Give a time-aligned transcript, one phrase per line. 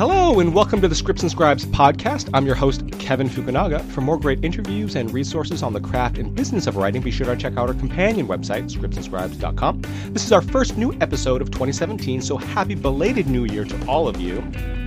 [0.00, 2.30] Hello, and welcome to the Scripts and Scribes podcast.
[2.32, 3.84] I'm your host, Kevin Fukunaga.
[3.90, 7.26] For more great interviews and resources on the craft and business of writing, be sure
[7.26, 9.82] to check out our companion website, scriptsandscribes.com.
[10.12, 14.06] This is our first new episode of 2017, so happy belated new year to all
[14.06, 14.38] of you.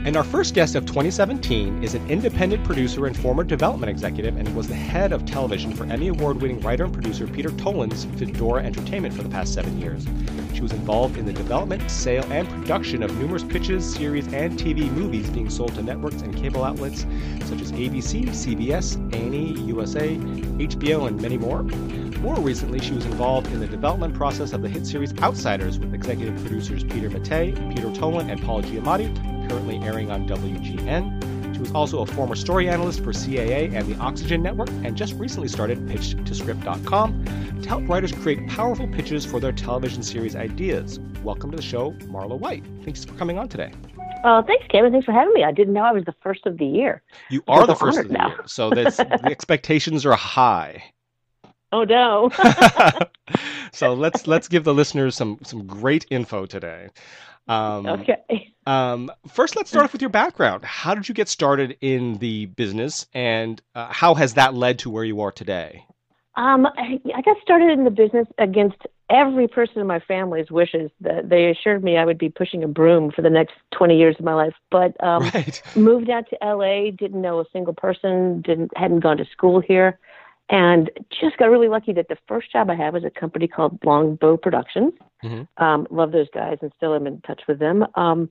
[0.05, 4.53] And our first guest of 2017 is an independent producer and former development executive and
[4.55, 8.63] was the head of television for Emmy Award winning writer and producer Peter Tolan's Fedora
[8.63, 10.05] Entertainment for the past seven years.
[10.53, 14.91] She was involved in the development, sale, and production of numerous pitches, series, and TV
[14.91, 17.05] movies being sold to networks and cable outlets
[17.45, 21.63] such as ABC, CBS, A&E, USA, HBO, and many more.
[22.21, 25.93] More recently, she was involved in the development process of the hit series Outsiders with
[25.93, 31.53] executive producers Peter Mattei, Peter Tolan, and Paul Giamatti, currently airing on WGN.
[31.53, 35.13] She was also a former story analyst for CAA and the Oxygen Network, and just
[35.15, 40.99] recently started PitchToScript.com to help writers create powerful pitches for their television series ideas.
[41.23, 42.63] Welcome to the show, Marla White.
[42.83, 43.73] Thanks for coming on today.
[44.23, 44.91] Uh, thanks, Kevin.
[44.91, 45.43] Thanks for having me.
[45.43, 47.01] I didn't know I was the first of the year.
[47.29, 48.29] You are the first of the now.
[48.29, 50.83] year, so the expectations are high.
[51.73, 52.31] Oh no!
[53.73, 56.89] so let's let's give the listeners some some great info today.
[57.47, 58.53] Um, okay.
[58.65, 60.63] Um, first, let's start off with your background.
[60.63, 64.89] How did you get started in the business, and uh, how has that led to
[64.89, 65.85] where you are today?
[66.35, 68.77] Um, I, I got started in the business against
[69.09, 70.91] every person in my family's wishes.
[71.01, 74.15] That they assured me I would be pushing a broom for the next 20 years
[74.19, 74.53] of my life.
[74.71, 75.61] But um, right.
[75.75, 79.99] moved out to LA, didn't know a single person, didn't hadn't gone to school here,
[80.49, 83.79] and just got really lucky that the first job I had was a company called
[83.85, 84.93] Longbow Productions.
[85.23, 85.63] Mm-hmm.
[85.63, 87.85] Um, love those guys and still am in touch with them.
[87.95, 88.29] Um,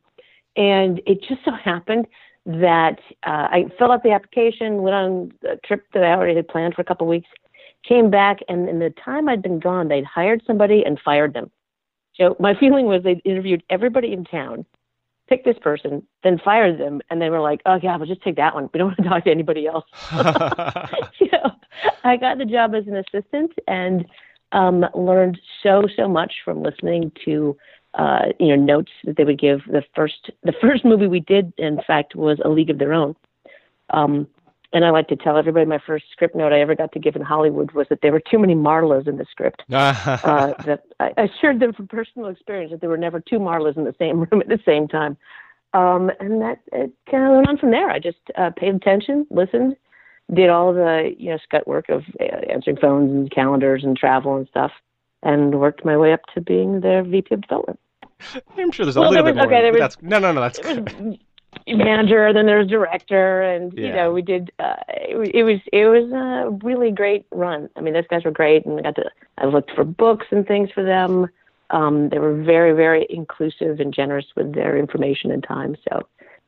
[0.56, 2.06] and it just so happened
[2.44, 6.48] that uh, I filled out the application, went on a trip that I already had
[6.48, 7.28] planned for a couple of weeks,
[7.86, 11.50] came back, and in the time I'd been gone, they'd hired somebody and fired them.
[12.14, 14.64] So my feeling was they'd interviewed everybody in town,
[15.28, 18.36] picked this person, then fired them, and they were like, "Oh yeah, we'll just take
[18.36, 18.68] that one.
[18.72, 19.84] We don't want to talk to anybody else."
[21.20, 21.52] you know,
[22.04, 24.06] I got the job as an assistant and
[24.52, 27.56] um, learned so so much from listening to
[27.94, 29.60] uh, you know notes that they would give.
[29.66, 33.16] The first the first movie we did, in fact, was A League of Their Own.
[33.90, 34.26] Um,
[34.72, 37.14] and I like to tell everybody my first script note I ever got to give
[37.16, 39.62] in Hollywood was that there were too many Marlas in the script.
[39.72, 43.84] uh, that I assured them from personal experience that there were never two Marlas in
[43.84, 45.16] the same room at the same time.
[45.74, 47.90] Um, and that it kind of went on from there.
[47.90, 49.76] I just uh, paid attention, listened,
[50.32, 54.36] did all the you know scut work of uh, answering phones and calendars and travel
[54.36, 54.70] and stuff,
[55.22, 57.80] and worked my way up to being their VP of development.
[58.58, 59.46] I'm sure there's a well, little was, bit more.
[59.46, 60.42] Okay, was, that's, no, no, no.
[60.42, 60.58] That's
[61.66, 62.32] manager.
[62.32, 63.86] Then there's director, and yeah.
[63.86, 64.50] you know we did.
[64.58, 67.68] Uh, it, it was it was a really great run.
[67.76, 69.10] I mean, those guys were great, and I got to.
[69.38, 71.28] I looked for books and things for them.
[71.70, 75.76] Um, they were very very inclusive and generous with their information and time.
[75.88, 76.06] So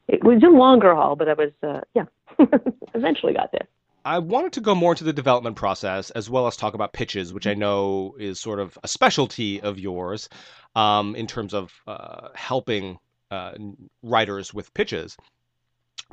[0.08, 2.04] it was a longer haul, but I was uh, yeah,
[2.94, 3.66] eventually got there.
[4.06, 7.32] I wanted to go more into the development process as well as talk about pitches,
[7.32, 10.28] which I know is sort of a specialty of yours
[10.74, 12.98] um, in terms of uh, helping
[13.34, 13.54] uh,
[14.02, 15.16] writers with pitches.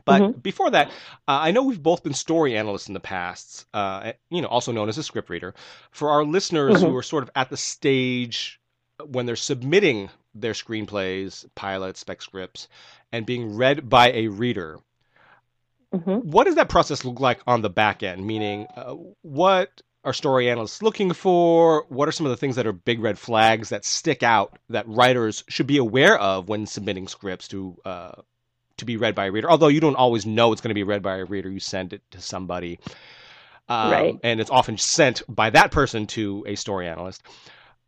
[0.06, 0.40] But mm-hmm.
[0.40, 0.88] before that,
[1.28, 4.72] uh, I know we've both been story analysts in the past, uh, you know, also
[4.72, 5.54] known as a script reader.
[5.92, 6.88] For our listeners mm-hmm.
[6.88, 8.60] who are sort of at the stage
[9.06, 12.68] when they're submitting their screenplays, pilots, spec scripts,
[13.12, 14.80] and being read by a reader,
[15.94, 16.30] mm-hmm.
[16.30, 18.26] what does that process look like on the back end?
[18.26, 21.86] Meaning, uh, what are story analysts looking for?
[21.90, 24.88] What are some of the things that are big red flags that stick out that
[24.88, 28.14] writers should be aware of when submitting scripts to uh,
[28.78, 29.50] to be read by a reader?
[29.50, 31.94] Although you don't always know it's going to be read by a reader, you send
[31.94, 32.80] it to somebody,
[33.70, 34.20] um, right?
[34.24, 37.22] And it's often sent by that person to a story analyst.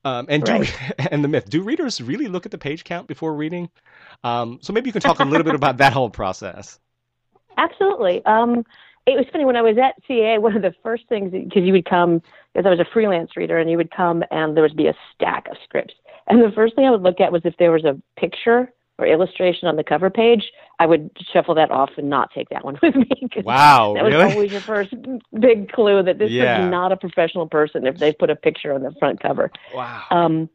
[0.05, 0.93] Um, and do, right.
[1.11, 3.69] and the myth: Do readers really look at the page count before reading?
[4.23, 6.79] Um, so maybe you can talk a little bit about that whole process.
[7.57, 8.23] Absolutely.
[8.25, 8.65] Um,
[9.05, 10.37] it was funny when I was at CA.
[10.37, 12.21] One of the first things because you would come
[12.53, 14.95] because I was a freelance reader, and you would come and there would be a
[15.13, 15.93] stack of scripts.
[16.27, 19.07] And the first thing I would look at was if there was a picture or
[19.07, 22.77] illustration on the cover page, I would shuffle that off and not take that one
[22.81, 23.09] with me.
[23.43, 24.33] Wow, that was really?
[24.33, 24.93] always your first
[25.39, 26.63] big clue that this yeah.
[26.63, 29.51] is not a professional person if they put a picture on the front cover.
[29.73, 30.03] Wow.
[30.11, 30.49] Um,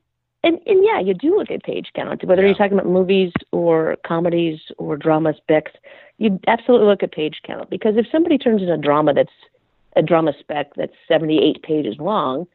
[0.45, 2.49] and and yeah, you do look at page count, whether yeah.
[2.49, 5.73] you're talking about movies or comedies or dramas, specs.
[6.19, 9.33] You absolutely look at page count because if somebody turns in a drama that's
[9.97, 12.47] a drama spec that's 78 pages long,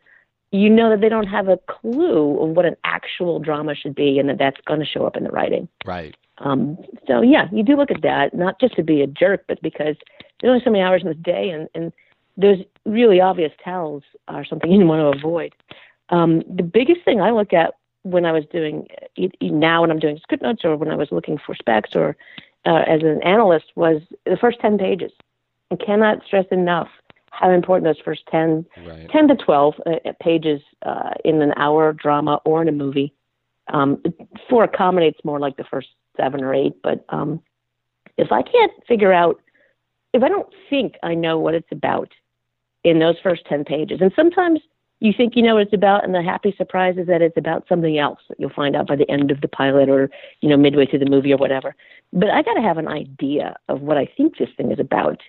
[0.51, 4.19] you know that they don't have a clue of what an actual drama should be,
[4.19, 5.67] and that that's going to show up in the writing.
[5.83, 6.15] Right.
[6.39, 6.77] Um,
[7.07, 9.95] so yeah, you do look at that, not just to be a jerk, but because
[10.39, 11.91] there's only so many hours in the day, and and
[12.37, 15.55] those really obvious tells are something you want to avoid.
[16.09, 17.73] Um, the biggest thing I look at
[18.03, 18.87] when I was doing
[19.41, 22.17] now when I'm doing script notes or when I was looking for specs or
[22.65, 25.11] uh, as an analyst was the first 10 pages.
[25.71, 26.87] I cannot stress enough
[27.31, 29.09] how important those first 10, right.
[29.09, 33.13] 10 to 12 uh, pages uh, in an hour drama or in a movie.
[33.69, 34.03] Um,
[34.49, 36.73] for a comedy, it's more like the first seven or eight.
[36.83, 37.41] But um,
[38.17, 39.41] if I can't figure out,
[40.13, 42.11] if I don't think I know what it's about
[42.83, 44.59] in those first 10 pages, and sometimes
[44.99, 47.67] you think you know what it's about, and the happy surprise is that it's about
[47.67, 50.09] something else that you'll find out by the end of the pilot or,
[50.41, 51.75] you know, midway through the movie or whatever.
[52.13, 55.19] But I got to have an idea of what I think this thing is about.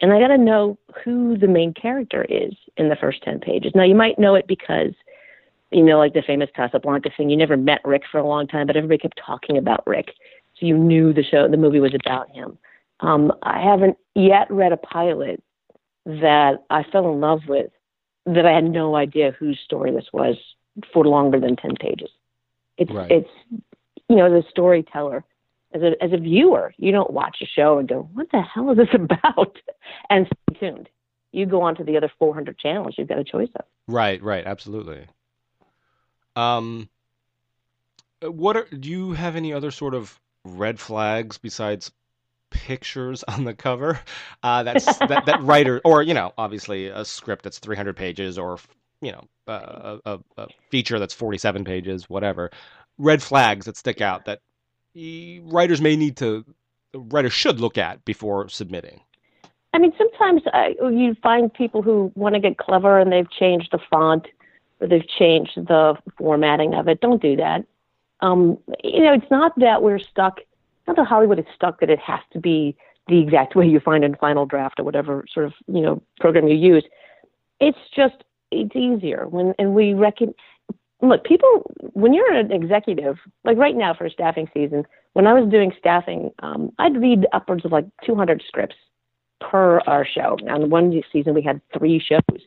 [0.00, 3.72] And I got to know who the main character is in the first 10 pages.
[3.74, 4.92] Now, you might know it because,
[5.72, 8.66] you know, like the famous Casablanca thing, you never met Rick for a long time,
[8.66, 10.12] but everybody kept talking about Rick.
[10.60, 12.58] So you knew the show, the movie was about him.
[13.00, 15.42] Um, I haven't yet read a pilot
[16.04, 17.70] that I fell in love with
[18.26, 20.36] that I had no idea whose story this was
[20.92, 22.10] for longer than 10 pages.
[22.76, 23.10] It's, right.
[23.10, 23.30] it's,
[24.08, 25.24] you know, the storyteller,
[25.72, 28.70] as a, as a viewer, you don't watch a show and go, what the hell
[28.70, 29.56] is this about?
[30.10, 30.88] And stay tuned.
[31.32, 33.64] You go on to the other 400 channels you've got a choice of.
[33.86, 35.06] Right, right, absolutely.
[36.36, 36.88] Um,
[38.22, 41.90] what are, do you have any other sort of red flags besides
[42.50, 44.00] pictures on the cover
[44.42, 48.58] uh, that's that, that writer or you know obviously a script that's 300 pages or
[49.02, 52.50] you know uh, a, a, feature that's 47 pages whatever
[52.96, 54.40] red flags that stick out that
[55.44, 56.44] writers may need to
[56.94, 59.00] writers should look at before submitting
[59.74, 63.68] i mean sometimes uh, you find people who want to get clever and they've changed
[63.72, 64.26] the font
[64.80, 67.64] or they've changed the formatting of it don't do that
[68.20, 70.40] um, you know it's not that we're stuck
[70.88, 72.74] not that Hollywood is stuck that it has to be
[73.06, 76.48] the exact way you find in Final Draft or whatever sort of you know program
[76.48, 76.84] you use.
[77.60, 80.34] It's just it's easier when and we reckon.
[81.00, 85.48] Look, people, when you're an executive, like right now for staffing season, when I was
[85.50, 88.76] doing staffing, um, I'd read upwards of like 200 scripts
[89.40, 90.36] per our show.
[90.46, 92.40] In one season, we had three shows.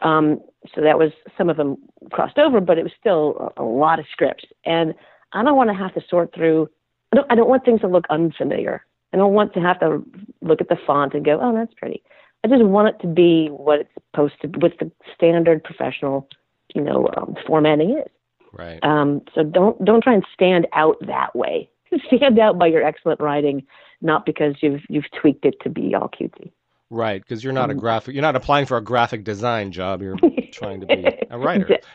[0.00, 0.40] Um,
[0.74, 1.76] so that was some of them
[2.10, 4.44] crossed over, but it was still a, a lot of scripts.
[4.64, 4.94] And
[5.32, 6.68] I don't want to have to sort through
[7.14, 8.84] I don't, I don't want things to look unfamiliar.
[9.12, 10.02] I don't want to have to
[10.42, 12.02] look at the font and go, oh, that's pretty.
[12.42, 16.28] I just want it to be what it's supposed to, what the standard professional,
[16.74, 18.10] you know, um, formatting is.
[18.52, 18.78] Right.
[18.84, 21.68] Um, so don't don't try and stand out that way.
[22.06, 23.64] stand out by your excellent writing,
[24.00, 26.52] not because you've you've tweaked it to be all cutesy.
[26.90, 27.80] Right, because you're not a mm-hmm.
[27.80, 28.14] graphic.
[28.14, 30.02] You're not applying for a graphic design job.
[30.02, 30.16] You're
[30.52, 31.78] trying to be a writer.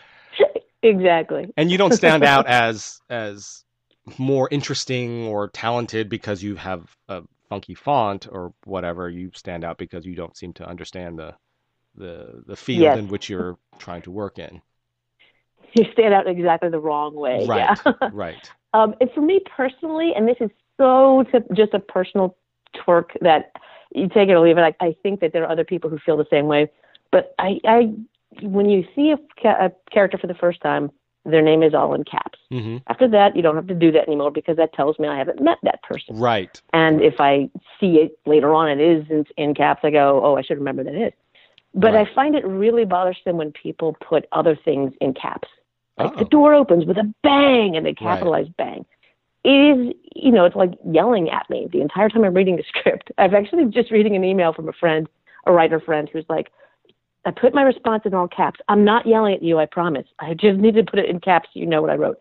[0.82, 1.52] Exactly.
[1.58, 3.66] And you don't stand out as as
[4.18, 9.10] more interesting or talented because you have a funky font or whatever.
[9.10, 11.36] You stand out because you don't seem to understand the
[11.96, 12.98] the the field yes.
[12.98, 14.62] in which you're trying to work in.
[15.76, 17.46] You stand out exactly the wrong way.
[17.48, 17.78] Right.
[17.86, 18.10] Yeah.
[18.12, 18.52] right.
[18.74, 22.36] Um, and for me personally, and this is so to, just a personal
[22.76, 23.52] twerk that
[23.94, 24.76] you take it or leave it.
[24.80, 26.72] I, I think that there are other people who feel the same way.
[27.12, 27.94] But I, I
[28.42, 30.92] when you see a, ca- a character for the first time,
[31.26, 32.40] their name is all in caps.
[32.52, 32.78] Mm-hmm.
[32.88, 35.42] After that, you don't have to do that anymore because that tells me I haven't
[35.42, 36.18] met that person.
[36.18, 36.62] Right.
[36.74, 37.50] And if I
[37.80, 39.82] see it later on, it is in, in caps.
[39.84, 41.14] I go, oh, I should remember that it is.
[41.74, 42.08] But right.
[42.08, 45.48] I find it really bothersome when people put other things in caps.
[46.00, 46.20] Like Uh-oh.
[46.20, 48.58] the door opens with a bang and they capitalize right.
[48.58, 48.86] bang.
[49.44, 52.64] It is, you know, it's like yelling at me the entire time I'm reading the
[52.68, 53.12] script.
[53.18, 55.08] I've actually just reading an email from a friend,
[55.46, 56.52] a writer friend, who's like,
[57.26, 58.62] I put my response in all caps.
[58.70, 60.08] I'm not yelling at you, I promise.
[60.20, 62.20] I just need to put it in caps so you know what I wrote.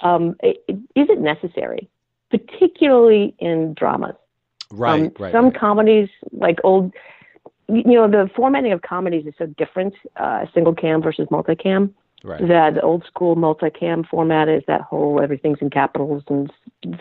[0.00, 1.88] Um, it, it, is it necessary,
[2.30, 4.14] particularly in dramas?
[4.70, 5.32] Right, um, right.
[5.32, 5.58] Some right.
[5.58, 6.92] comedies, like old,
[7.68, 11.92] you know, the formatting of comedies is so different, uh, single cam versus multicam.
[12.24, 12.46] Right.
[12.48, 16.50] That old school multicam format is that whole everything's in capitals and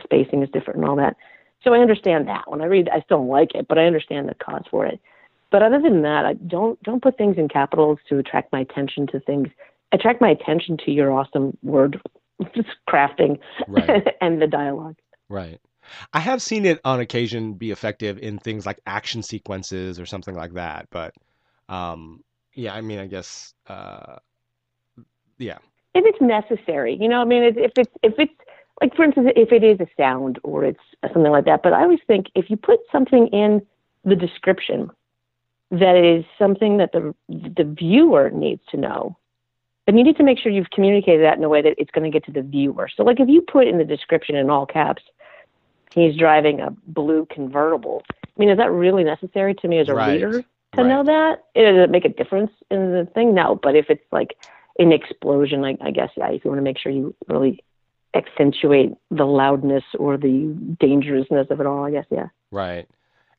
[0.04, 1.16] spacing is different and all that.
[1.64, 2.50] So I understand that.
[2.50, 5.00] When I read, I still don't like it, but I understand the cause for it.
[5.52, 9.08] But other than that, I don't don't put things in capitals to attract my attention
[9.08, 9.48] to things.
[9.92, 12.02] Attract my attention to your awesome word
[12.90, 14.08] crafting right.
[14.22, 14.98] and the dialogue.
[15.30, 15.60] Right.
[16.14, 20.36] I have seen it on occasion be effective in things like action sequences or something
[20.36, 21.14] like that, but
[21.70, 24.18] um, yeah, I mean, I guess, uh,
[25.38, 25.58] yeah.
[25.94, 28.34] If it's necessary, you know, I mean, if it's if it's
[28.82, 30.80] like, for instance, if it is a sound or it's
[31.14, 33.66] something like that, but I always think if you put something in
[34.04, 34.92] the description
[35.72, 39.18] that is something that the the viewer needs to know.
[39.88, 42.10] And you need to make sure you've communicated that in a way that it's going
[42.12, 42.90] to get to the viewer.
[42.96, 45.04] So, like if you put in the description in all caps,
[45.94, 48.04] he's driving a blue convertible.
[48.24, 50.14] I mean, is that really necessary to me as a right.
[50.14, 50.88] reader to right.
[50.88, 51.44] know that?
[51.56, 53.36] Does it make a difference in the thing?
[53.36, 53.60] No.
[53.62, 54.36] But if it's like
[54.78, 57.64] an explosion, I, I guess, yeah, if you want to make sure you really
[58.16, 61.86] accentuate the loudness or the dangerousness of it all.
[61.86, 62.28] I guess, yeah.
[62.52, 62.88] Right.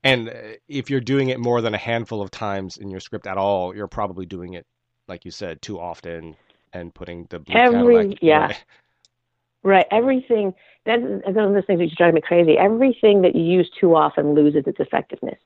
[0.04, 0.32] And uh,
[0.68, 3.74] if you're doing it more than a handful of times in your script at all,
[3.74, 4.66] you're probably doing it,
[5.08, 6.36] like you said, too often
[6.72, 8.46] and putting the every Cadillac, yeah.
[8.46, 8.64] Right.
[9.62, 9.86] right.
[9.90, 12.56] Everything that's one of those things that drive me crazy.
[12.56, 15.38] Everything that you use too often loses its effectiveness.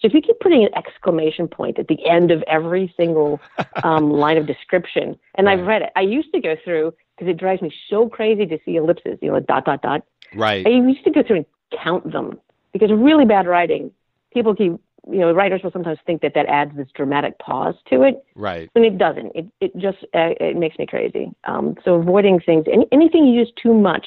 [0.00, 3.40] So if you keep putting an exclamation point at the end of every single
[3.82, 5.58] um, line of description, and right.
[5.58, 8.58] I've read it, I used to go through because it drives me so crazy to
[8.64, 10.02] see ellipses, you know, dot dot dot.
[10.34, 10.64] Right.
[10.66, 11.46] I used to go through and
[11.82, 12.38] count them
[12.72, 13.90] because really bad writing,
[14.32, 14.72] people keep,
[15.10, 18.24] you know, writers will sometimes think that that adds this dramatic pause to it.
[18.36, 18.70] Right.
[18.76, 19.32] And it doesn't.
[19.34, 21.32] It it just uh, it makes me crazy.
[21.44, 24.06] Um, so avoiding things, any, anything you use too much,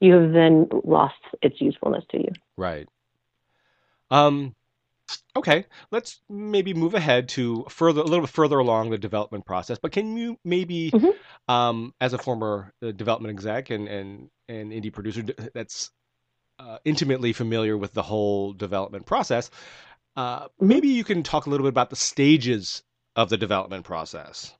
[0.00, 2.32] you have then lost its usefulness to you.
[2.56, 2.88] Right.
[4.10, 4.54] Um,
[5.36, 9.78] Okay, let's maybe move ahead to further a little bit further along the development process.
[9.78, 11.52] But can you maybe, mm-hmm.
[11.52, 15.22] um, as a former uh, development exec and and and indie producer
[15.54, 15.90] that's
[16.58, 19.50] uh, intimately familiar with the whole development process,
[20.16, 20.68] uh, mm-hmm.
[20.68, 22.82] maybe you can talk a little bit about the stages
[23.14, 24.54] of the development process,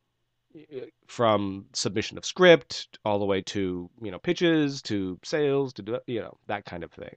[1.06, 6.20] from submission of script all the way to you know pitches to sales to you
[6.20, 7.14] know that kind of thing.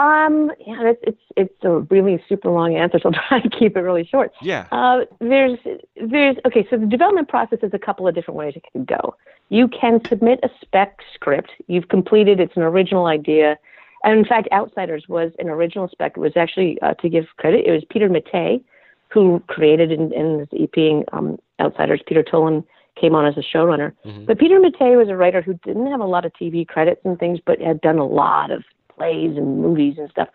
[0.00, 3.76] Um, yeah, it's it's it's a really super long answer, so I'll try to keep
[3.76, 4.32] it really short.
[4.40, 4.66] Yeah.
[4.72, 5.58] Uh, there's
[5.96, 9.14] there's okay, so the development process is a couple of different ways it can go.
[9.50, 11.50] You can submit a spec script.
[11.66, 12.40] You've completed.
[12.40, 13.58] It's an original idea.
[14.02, 16.12] And in fact, Outsiders was an original spec.
[16.16, 18.62] It was actually, uh, to give credit, it was Peter Mattei
[19.08, 22.00] who created and, and is EPing um, Outsiders.
[22.06, 22.64] Peter Tolan
[22.98, 23.92] came on as a showrunner.
[24.06, 24.24] Mm-hmm.
[24.24, 27.18] But Peter Mattei was a writer who didn't have a lot of TV credits and
[27.18, 28.62] things, but had done a lot of
[29.00, 30.28] plays and movies and stuff.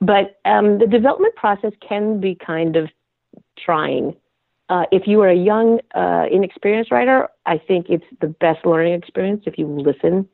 [0.00, 2.88] But um, the development process can be kind of
[3.58, 4.16] trying.
[4.68, 8.94] Uh, if you are a young, uh, inexperienced writer, I think it's the best learning
[8.94, 10.28] experience if you listen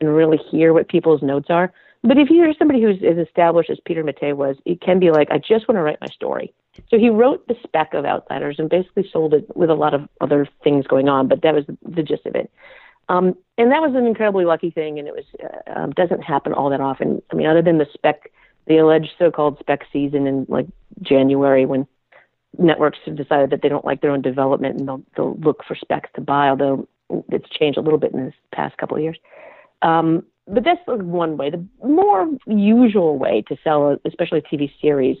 [0.00, 1.72] and really hear what people's notes are.
[2.04, 5.28] But if you're somebody who's as established as Peter Mattei was, it can be like,
[5.30, 6.54] I just want to write my story.
[6.90, 10.08] So he wrote the spec of Outsiders and basically sold it with a lot of
[10.20, 12.52] other things going on, but that was the, the gist of it.
[13.08, 16.52] Um, and that was an incredibly lucky thing, and it was uh, um, doesn't happen
[16.52, 17.22] all that often.
[17.32, 18.30] I mean, other than the spec,
[18.66, 20.66] the alleged so-called spec season in like
[21.00, 21.86] January when
[22.58, 25.74] networks have decided that they don't like their own development and they'll, they'll look for
[25.74, 26.88] specs to buy, although
[27.30, 29.18] it's changed a little bit in this past couple of years.
[29.82, 31.50] Um, but that's one way.
[31.50, 35.18] The more usual way to sell, especially TV series,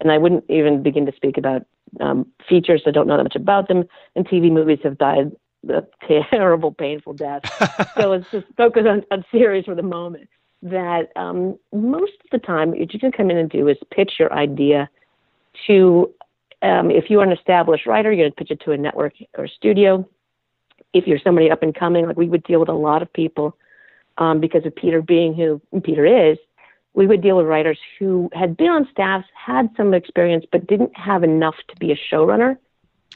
[0.00, 1.66] and I wouldn't even begin to speak about
[2.00, 2.82] um, features.
[2.86, 3.84] I don't know that much about them,
[4.16, 5.32] and TV movies have died
[5.68, 5.84] a
[6.30, 7.42] terrible, painful death.
[7.94, 10.28] so let's just focus on, on series for the moment.
[10.62, 14.14] That um, most of the time, what you can come in and do is pitch
[14.18, 14.90] your idea
[15.66, 16.12] to,
[16.60, 19.14] um, if you are an established writer, you're going to pitch it to a network
[19.38, 20.06] or a studio.
[20.92, 23.56] If you're somebody up and coming, like we would deal with a lot of people
[24.18, 26.36] um, because of Peter being who Peter is,
[26.92, 30.94] we would deal with writers who had been on staffs, had some experience, but didn't
[30.96, 32.58] have enough to be a showrunner.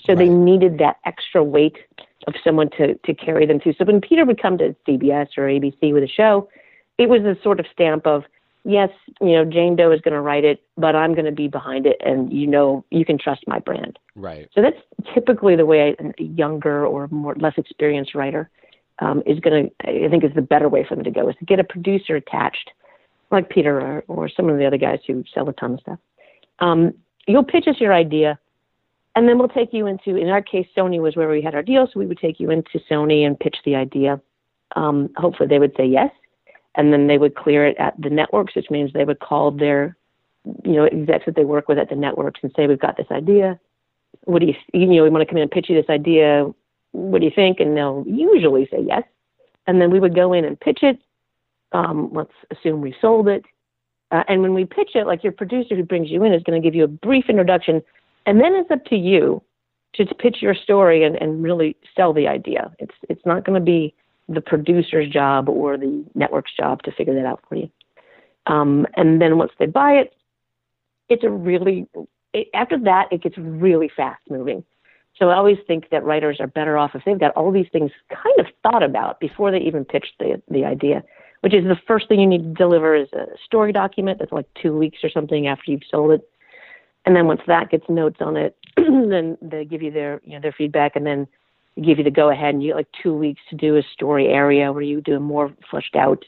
[0.05, 0.19] So right.
[0.19, 1.79] they needed that extra weight
[2.27, 3.75] of someone to to carry them through.
[3.75, 6.49] So when Peter would come to CBS or ABC with a show,
[6.99, 8.25] it was a sort of stamp of
[8.65, 8.91] yes,
[9.21, 11.87] you know, Jane Doe is going to write it, but I'm going to be behind
[11.87, 13.99] it, and you know, you can trust my brand.
[14.15, 14.49] Right.
[14.55, 14.77] So that's
[15.15, 18.51] typically the way a younger or more less experienced writer
[19.01, 20.07] um, is going to.
[20.07, 22.17] I think is the better way for them to go is to get a producer
[22.17, 22.71] attached,
[23.31, 25.99] like Peter or, or some of the other guys who sell a ton of stuff.
[26.61, 26.95] Um,
[27.27, 28.39] you'll pitch us your idea
[29.17, 31.63] and then we'll take you into, in our case, Sony was where we had our
[31.63, 34.21] deal, so we would take you into Sony and pitch the idea.
[34.75, 36.11] Um, hopefully, they would say yes,
[36.75, 39.97] and then they would clear it at the networks, which means they would call their,
[40.65, 43.11] you know, execs that they work with at the networks and say, "We've got this
[43.13, 43.61] idea.
[44.25, 46.53] What do you, you know, we want to come in and pitch you this idea.
[46.91, 49.05] What do you think?" And they'll usually say yes,
[49.69, 50.99] and then we would go in and pitch it.
[51.71, 53.45] Um, let's assume we sold it.
[54.11, 56.61] Uh, and when we pitch it, like your producer who brings you in is going
[56.61, 57.83] to give you a brief introduction
[58.27, 59.43] and then it's up to you
[59.95, 62.73] to pitch your story and, and really sell the idea.
[62.79, 63.95] It's it's not going to be
[64.29, 67.71] the producer's job or the network's job to figure that out for you.
[68.47, 70.15] Um, and then once they buy it,
[71.09, 71.87] it's a really
[72.33, 74.65] it, after that it gets really fast moving.
[75.19, 77.93] So I always think that writers are better off if they've got all these things
[78.11, 81.03] kind of thought about before they even pitch the the idea.
[81.41, 84.47] Which is the first thing you need to deliver is a story document that's like
[84.61, 86.29] two weeks or something after you've sold it
[87.07, 90.41] and then once that gets notes on it, then they give you their you know
[90.41, 91.27] their feedback, and then
[91.77, 94.29] give you the go ahead, and you get like two weeks to do a story
[94.29, 96.25] area where you do a more fleshed out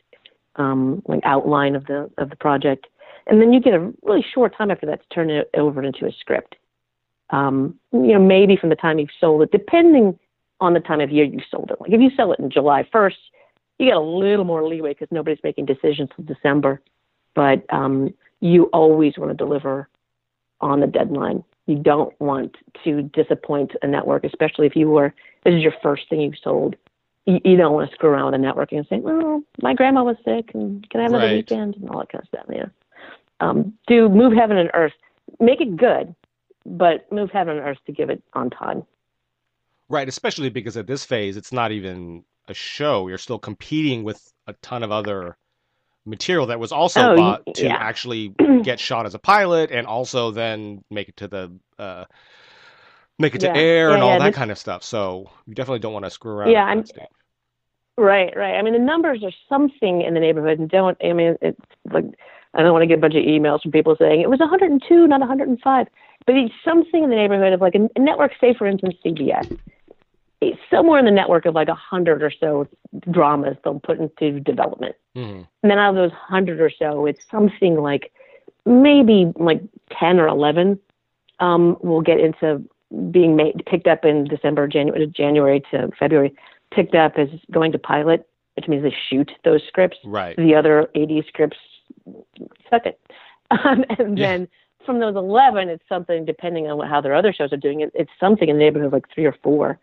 [0.57, 2.87] um, like outline of the of the project,
[3.27, 6.07] and then you get a really short time after that to turn it over into
[6.07, 6.57] a script.
[7.31, 10.19] Um, you know, maybe from the time you've sold it, depending
[10.61, 11.81] on the time of year you sold it.
[11.81, 13.15] Like if you sell it in July 1st,
[13.79, 16.81] you get a little more leeway because nobody's making decisions till December,
[17.35, 19.89] but um, you always want to deliver
[20.61, 21.45] on the deadline.
[21.67, 25.13] You don't want to disappoint a network, especially if you were
[25.47, 26.75] this is your first thing you've sold.
[27.25, 30.03] You, you don't want to screw around with the networking and say, "Well, my grandma
[30.03, 31.37] was sick, and can I have another right.
[31.37, 32.47] weekend?" and all that kind of stuff.
[32.53, 32.67] Yeah.
[33.39, 34.93] Um, do move heaven and earth.
[35.39, 36.15] Make it good,
[36.65, 38.83] but move heaven and earth to give it on time.
[39.89, 43.07] Right, especially because at this phase, it's not even a show.
[43.07, 45.37] You're still competing with a ton of other
[46.07, 47.77] material that was also oh, bought to yeah.
[47.77, 52.05] actually get shot as a pilot and also then make it to the uh,
[53.19, 54.83] make it to air yeah, and all that kind of stuff.
[54.83, 56.51] So you definitely don't want to screw around.
[56.51, 56.85] Yeah, I'm.
[57.99, 58.57] Right, right.
[58.57, 60.99] I mean, the numbers are something in the neighborhood, and don't.
[61.03, 61.59] I mean, it's
[61.91, 62.05] like
[62.55, 65.07] I don't want to get a bunch of emails from people saying it was 102,
[65.07, 65.87] not 105,
[66.27, 69.59] but it's something in the neighborhood of like a, a network, say for instance CBS
[70.71, 72.69] somewhere in the network of like a hundred or so
[73.11, 74.95] dramas they'll put into development.
[75.17, 75.43] Mm-hmm.
[75.63, 78.13] And then out of those hundred or so, it's something like
[78.65, 80.79] maybe like ten or eleven
[81.41, 82.63] um, will get into
[83.11, 86.35] being made picked up in December, January, January to February,
[86.73, 89.99] picked up as going to pilot, which means they shoot those scripts.
[90.05, 90.37] Right.
[90.37, 91.59] The other eighty scripts,
[92.71, 93.01] suck it.
[93.49, 94.39] Um, and yeah.
[94.39, 94.49] then
[94.85, 97.81] from those eleven, it's something depending on what, how their other shows are doing.
[97.81, 99.79] It, it's something in the neighborhood of like three or four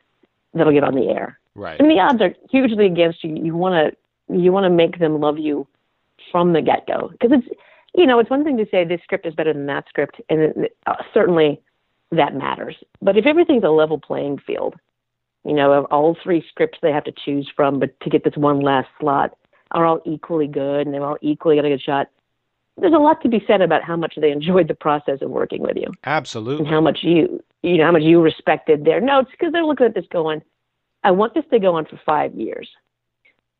[0.53, 1.39] that'll get on the air.
[1.55, 1.79] Right.
[1.79, 3.35] And the odds are hugely against you.
[3.35, 3.95] You want
[4.29, 5.67] to you want to make them love you
[6.31, 7.47] from the get go because it's
[7.95, 10.41] you know it's one thing to say this script is better than that script, and
[10.41, 11.61] it, uh, certainly
[12.11, 12.75] that matters.
[13.01, 14.75] But if everything's a level playing field,
[15.45, 18.37] you know, of all three scripts they have to choose from, but to get this
[18.37, 19.37] one last slot
[19.71, 22.09] are all equally good and they're all equally going to get shot.
[22.77, 25.61] There's a lot to be said about how much they enjoyed the process of working
[25.61, 25.91] with you.
[26.05, 26.65] Absolutely.
[26.65, 29.85] And how much you you know, how much you respected their notes because they're looking
[29.85, 30.41] at this going,
[31.03, 32.69] I want this to go on for five years.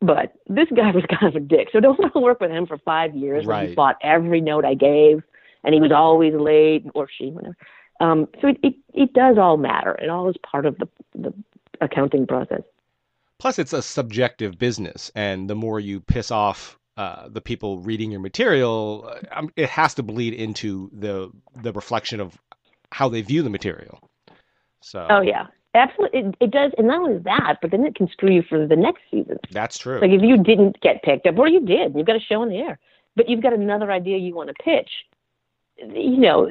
[0.02, 2.68] But this guy was kind of a dick, so don't want to work with him
[2.68, 3.46] for five years.
[3.46, 3.70] Right.
[3.70, 5.24] He bought every note I gave,
[5.64, 7.56] and he was always late, or she, whatever.
[8.00, 9.94] Um, so it, it it does all matter.
[9.96, 11.34] It all is part of the the
[11.80, 12.62] accounting process.
[13.40, 18.12] Plus, it's a subjective business, and the more you piss off uh, the people reading
[18.12, 22.38] your material, uh, um, it has to bleed into the the reflection of
[22.92, 24.00] how they view the material.
[24.82, 25.08] So.
[25.10, 26.20] Oh yeah, absolutely.
[26.20, 28.76] It, it does, and not only that, but then it can screw you for the
[28.76, 29.38] next season.
[29.52, 30.00] That's true.
[30.02, 32.50] Like if you didn't get picked up, or you did, you've got a show in
[32.50, 32.80] the air,
[33.16, 34.90] but you've got another idea you want to pitch.
[35.78, 36.50] You know,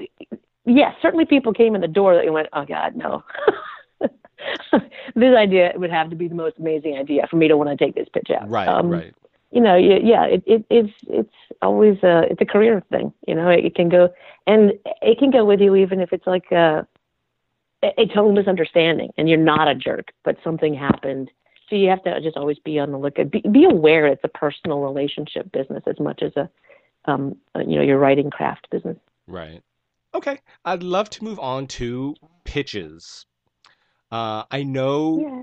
[0.65, 3.23] yes, certainly people came in the door that went, oh God, no.
[5.15, 7.77] this idea would have to be the most amazing idea for me to want to
[7.77, 8.49] take this pitch out.
[8.49, 9.15] Right, um, right.
[9.53, 13.13] You know, yeah, it, it, it's it's always a it's a career thing.
[13.27, 14.09] You know, it, it can go
[14.47, 16.87] and it can go with you even if it's like a,
[17.83, 21.31] a total misunderstanding and you're not a jerk, but something happened.
[21.69, 23.31] So you have to just always be on the lookout.
[23.31, 26.49] Be, be aware it's a personal relationship business as much as a,
[27.05, 28.97] um, a, you know, your writing craft business.
[29.27, 29.63] Right.
[30.15, 30.41] Okay.
[30.65, 33.27] I'd love to move on to pitches.
[34.11, 35.43] Uh, I know yeah.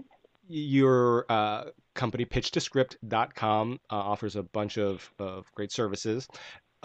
[0.50, 6.28] Your uh, company, pitch2script.com, uh, offers a bunch of, of great services.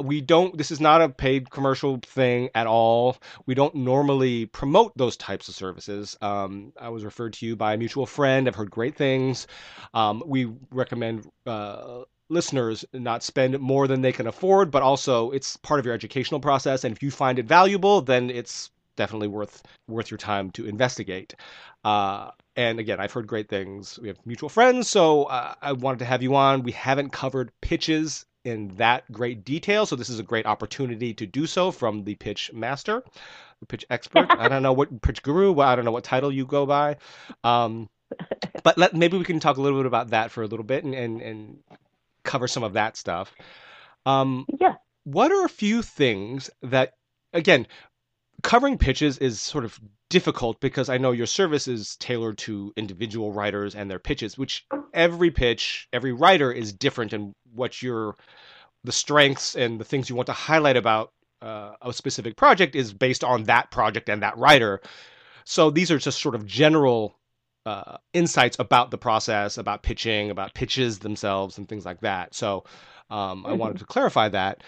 [0.03, 3.16] We don't this is not a paid commercial thing at all.
[3.46, 6.16] We don't normally promote those types of services.
[6.20, 8.48] Um, i was referred to you by a mutual friend.
[8.48, 9.46] I've heard great things.
[9.94, 15.57] Um, we recommend uh, listeners not spend more than they can afford but also it's
[15.59, 16.83] part of your educational process.
[16.83, 21.35] And if you find it valuable then it's definitely worth worth your time to investigate
[21.85, 23.98] uh, and again, I've heard great things.
[23.98, 26.62] We have mutual friends, so uh, I wanted to have you on.
[26.62, 29.87] We haven't covered pitches in that great detail.
[29.87, 33.02] So this is a great opportunity to do so from the pitch master,
[33.61, 34.28] the pitch expert.
[34.30, 35.52] I don't know what pitch guru.
[35.52, 36.96] Well, I don't know what title you go by.
[37.42, 37.88] Um,
[38.62, 40.85] but let, maybe we can talk a little bit about that for a little bit
[40.85, 41.59] and, and, and
[42.22, 43.35] cover some of that stuff.
[44.07, 44.74] Um, yeah.
[45.04, 46.94] What are a few things that,
[47.33, 47.66] again,
[48.44, 49.80] covering pitches is sort of
[50.11, 54.66] difficult because I know your service is tailored to individual writers and their pitches, which
[54.92, 58.16] every pitch, every writer is different in what your
[58.85, 62.92] the strengths and the things you want to highlight about uh, a specific project is
[62.92, 64.80] based on that project and that writer.
[65.44, 67.18] So these are just sort of general
[67.64, 72.35] uh, insights about the process, about pitching, about pitches themselves, and things like that.
[72.35, 72.64] So
[73.09, 73.46] um, mm-hmm.
[73.46, 74.62] I wanted to clarify that.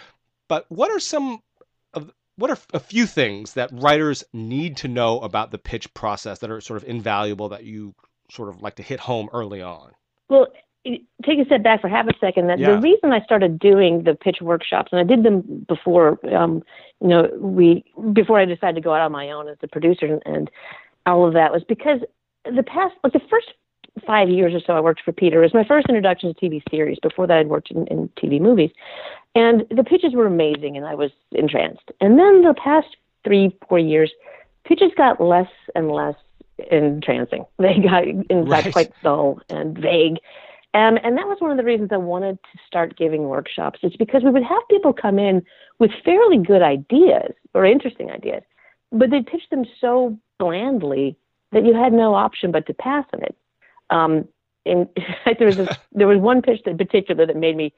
[0.48, 1.40] But what are some
[2.36, 6.50] what are a few things that writers need to know about the pitch process that
[6.50, 7.94] are sort of invaluable that you
[8.30, 9.92] sort of like to hit home early on?
[10.28, 10.48] Well,
[10.84, 12.48] take a step back for half a second.
[12.48, 12.72] That yeah.
[12.72, 16.62] the reason I started doing the pitch workshops, and I did them before, um,
[17.00, 20.06] you know, we before I decided to go out on my own as a producer
[20.06, 20.50] and, and
[21.06, 22.00] all of that was because
[22.44, 23.52] the past, like the first
[24.06, 25.40] five years or so, I worked for Peter.
[25.40, 26.98] It was my first introduction to TV series.
[27.02, 28.70] Before that, I'd worked in, in TV movies.
[29.34, 31.90] And the pitches were amazing, and I was entranced.
[32.00, 32.88] And then the past
[33.24, 34.10] three, four years,
[34.64, 36.14] pitches got less and less
[36.70, 37.44] entrancing.
[37.58, 40.18] They got, in fact, quite dull and vague.
[40.74, 43.78] And, and that was one of the reasons I wanted to start giving workshops.
[43.82, 45.42] It's because we would have people come in
[45.78, 48.42] with fairly good ideas or interesting ideas,
[48.92, 51.16] but they'd pitch them so blandly
[51.52, 53.34] that you had no option but to pass on it.
[53.90, 54.28] Um,
[54.66, 54.88] and
[55.38, 57.72] there was a, there was one pitch in particular that made me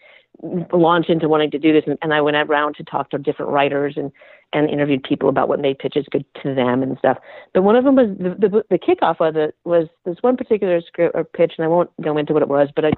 [0.73, 3.53] launch into wanting to do this, and, and I went around to talk to different
[3.53, 4.11] writers and
[4.55, 7.19] and interviewed people about what made pitches good to them and stuff.
[7.53, 10.81] But one of them was the the, the kickoff of it was this one particular
[10.81, 12.93] script or pitch, and I won't go into what it was, but I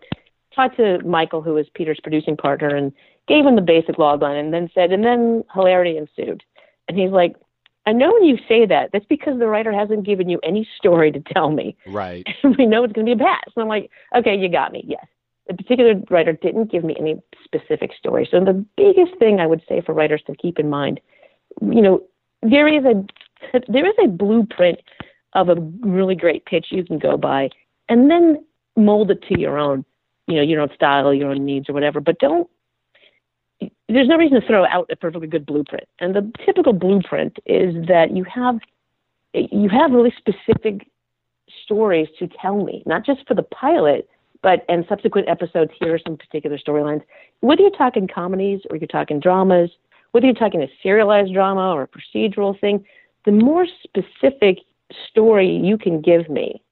[0.55, 2.93] talked to Michael, who was Peter's producing partner, and
[3.29, 6.43] gave him the basic logline, and then said, and then hilarity ensued,
[6.89, 7.37] and he's like,
[7.87, 11.11] I know when you say that, that's because the writer hasn't given you any story
[11.13, 11.77] to tell me.
[11.87, 12.27] Right.
[12.59, 13.45] we know it's going to be a pass.
[13.57, 14.85] And I'm like, okay, you got me.
[14.87, 15.05] Yes.
[15.49, 18.29] The particular writer didn't give me any specific story.
[18.31, 21.01] So the biggest thing I would say for writers to keep in mind,
[21.61, 22.03] you know,
[22.43, 23.05] there is a
[23.69, 24.79] there is a blueprint
[25.35, 27.49] of a really great pitch you can go by,
[27.89, 28.45] and then
[28.77, 29.85] mold it to your own,
[30.27, 32.01] you know, your own style, your own needs, or whatever.
[32.01, 32.49] But don't
[33.93, 35.89] there's no reason to throw out a perfectly good blueprint.
[35.99, 38.59] And the typical blueprint is that you have
[39.33, 40.91] you have really specific
[41.65, 44.09] stories to tell me, not just for the pilot,
[44.43, 45.71] but and subsequent episodes.
[45.79, 47.03] Here are some particular storylines.
[47.41, 49.71] Whether you're talking comedies or you're talking dramas,
[50.13, 52.85] whether you're talking a serialized drama or a procedural thing,
[53.25, 54.59] the more specific
[55.09, 56.63] story you can give me,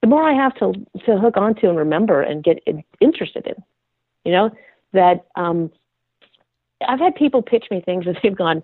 [0.00, 0.72] the more I have to
[1.06, 2.58] to hook onto and remember and get
[3.00, 3.54] interested in.
[4.24, 4.50] You know
[4.92, 5.70] that um,
[6.88, 8.62] I've had people pitch me things and they've gone,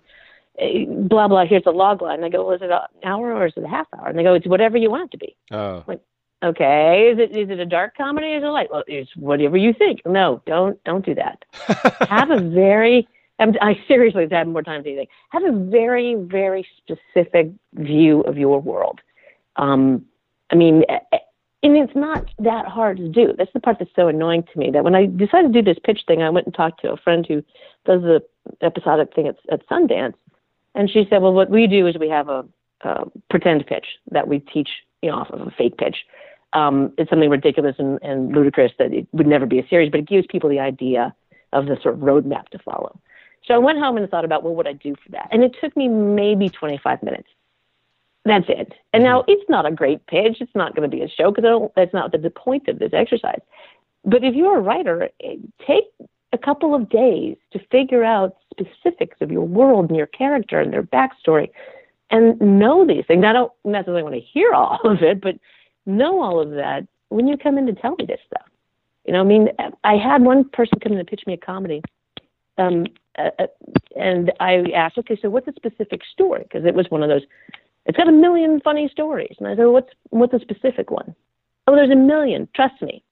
[0.59, 1.45] eh, blah blah.
[1.45, 2.15] Here's a log line.
[2.15, 4.07] And I go, well, is it an hour or is it a half hour?
[4.07, 5.35] And they go, it's whatever you want it to be.
[5.51, 5.83] Oh.
[5.87, 6.01] Like,
[6.43, 8.27] okay, is it is it a dark comedy?
[8.27, 8.69] Or is it light?
[8.71, 10.01] Well, it's whatever you think.
[10.05, 11.43] No, don't don't do that.
[12.09, 13.07] have a very
[13.39, 15.09] I'm, I seriously have more time than you think.
[15.29, 18.99] Have a very, very specific view of your world.
[19.55, 20.05] Um,
[20.51, 21.17] I mean, eh, eh,
[21.61, 23.33] and it's not that hard to do.
[23.37, 24.71] That's the part that's so annoying to me.
[24.71, 26.97] That when I decided to do this pitch thing, I went and talked to a
[26.97, 27.43] friend who
[27.85, 28.23] does the
[28.61, 30.13] episodic thing at, at Sundance,
[30.75, 32.45] and she said, "Well, what we do is we have a,
[32.81, 34.69] a pretend pitch that we teach,
[35.01, 35.97] you know, off of a fake pitch.
[36.53, 39.99] Um, it's something ridiculous and, and ludicrous that it would never be a series, but
[39.99, 41.13] it gives people the idea
[41.51, 42.99] of the sort of roadmap to follow."
[43.45, 45.27] So I went home and thought about, well, what would I do for that?
[45.31, 47.29] And it took me maybe 25 minutes
[48.29, 48.73] that's it.
[48.93, 49.31] And now mm-hmm.
[49.31, 50.37] it's not a great pitch.
[50.39, 53.41] It's not going to be a show because that's not the, point of this exercise.
[54.05, 55.85] But if you're a writer, eh, take
[56.31, 60.71] a couple of days to figure out specifics of your world and your character and
[60.71, 61.49] their backstory
[62.11, 63.23] and know these things.
[63.25, 65.35] I don't necessarily want to hear all of it, but
[65.85, 68.47] know all of that when you come in to tell me this stuff.
[69.05, 69.49] You know, I mean,
[69.83, 71.81] I had one person come in and pitch me a comedy.
[72.57, 72.85] Um,
[73.17, 73.47] uh, uh
[73.95, 76.43] and I asked, okay, so what's a specific story?
[76.43, 77.23] Because it was one of those
[77.89, 79.35] it's got a million funny stories.
[79.39, 81.15] And I said, what's, what's a specific one?
[81.65, 82.47] Oh, there's a million.
[82.55, 83.03] Trust me.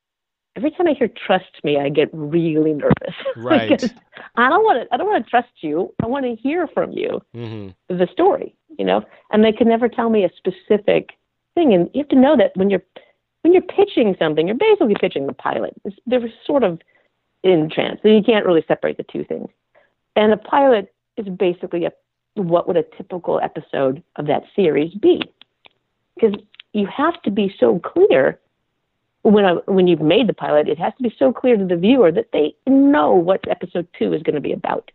[0.56, 3.16] Every time I hear trust me, I get really nervous.
[3.36, 3.70] Right.
[3.70, 3.92] because
[4.36, 5.92] I don't want to, I don't want to trust you.
[6.04, 7.98] I want to hear from you mm-hmm.
[7.98, 11.10] the story, you know, and they can never tell me a specific
[11.56, 11.74] thing.
[11.74, 12.84] And you have to know that when you're,
[13.42, 15.74] when you're pitching something, you're basically pitching the pilot.
[15.86, 16.80] It's, they're sort of
[17.44, 18.00] in trance.
[18.04, 19.50] So you can't really separate the two things.
[20.16, 21.92] And a pilot is basically a
[22.38, 25.22] what would a typical episode of that series be?
[26.16, 26.40] Because
[26.74, 28.40] you have to be so clear
[29.24, 31.76] when I, when you've made the pilot, it has to be so clear to the
[31.76, 34.92] viewer that they know what episode two is going to be about,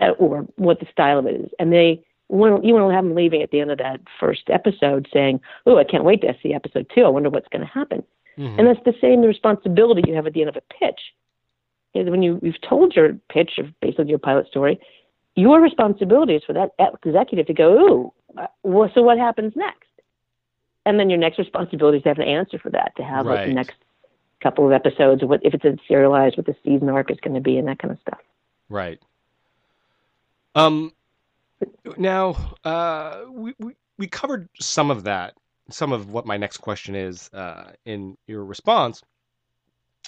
[0.00, 3.04] uh, or what the style of it is, and they want you want to have
[3.04, 6.34] them leaving at the end of that first episode saying, "Oh, I can't wait to
[6.42, 7.02] see episode two.
[7.02, 8.02] I wonder what's going to happen."
[8.38, 8.58] Mm-hmm.
[8.58, 11.00] And that's the same responsibility you have at the end of a pitch.
[11.94, 14.80] Is when you, you've told your pitch of basically your pilot story,
[15.34, 16.70] your responsibility is for that
[17.04, 18.12] executive to go, ooh,
[18.62, 19.88] well, so what happens next?
[20.84, 23.40] And then your next responsibility is to have an answer for that, to have right.
[23.40, 23.76] like the next
[24.40, 27.40] couple of episodes, what if it's a serialized, what the season arc is going to
[27.40, 28.20] be, and that kind of stuff.
[28.68, 29.00] Right.
[30.54, 30.92] Um.
[31.96, 35.34] Now, uh, we, we we covered some of that,
[35.70, 39.02] some of what my next question is, uh, in your response,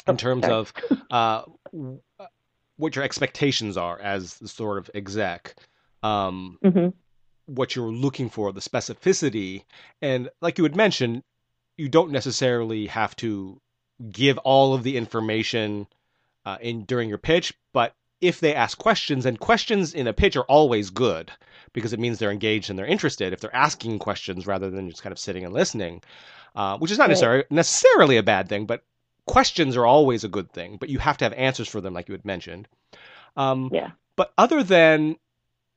[0.08, 0.54] in oh, terms sorry.
[0.54, 0.72] of
[1.10, 1.42] uh,
[2.76, 5.54] what your expectations are as the sort of exec,
[6.02, 6.88] um, mm-hmm.
[7.46, 9.64] what you're looking for, the specificity,
[10.02, 11.22] and like you had mentioned,
[11.76, 13.60] you don't necessarily have to
[14.10, 15.87] give all of the information
[16.44, 20.37] uh, in during your pitch, but if they ask questions, and questions in a pitch
[20.37, 21.30] are always good,
[21.72, 25.02] because it means they're engaged and they're interested if they're asking questions rather than just
[25.02, 26.02] kind of sitting and listening,
[26.56, 27.10] uh, which is not right.
[27.10, 28.82] necessarily necessarily a bad thing, but
[29.26, 30.76] questions are always a good thing.
[30.78, 32.68] But you have to have answers for them, like you had mentioned.
[33.37, 33.90] Um, yeah.
[34.16, 35.16] But other than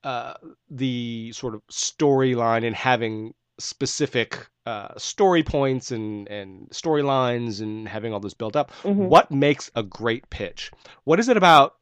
[0.03, 0.35] uh,
[0.69, 8.13] the sort of storyline and having specific uh, story points and, and storylines and having
[8.13, 9.05] all this built up, mm-hmm.
[9.05, 10.71] what makes a great pitch?
[11.03, 11.75] What is it about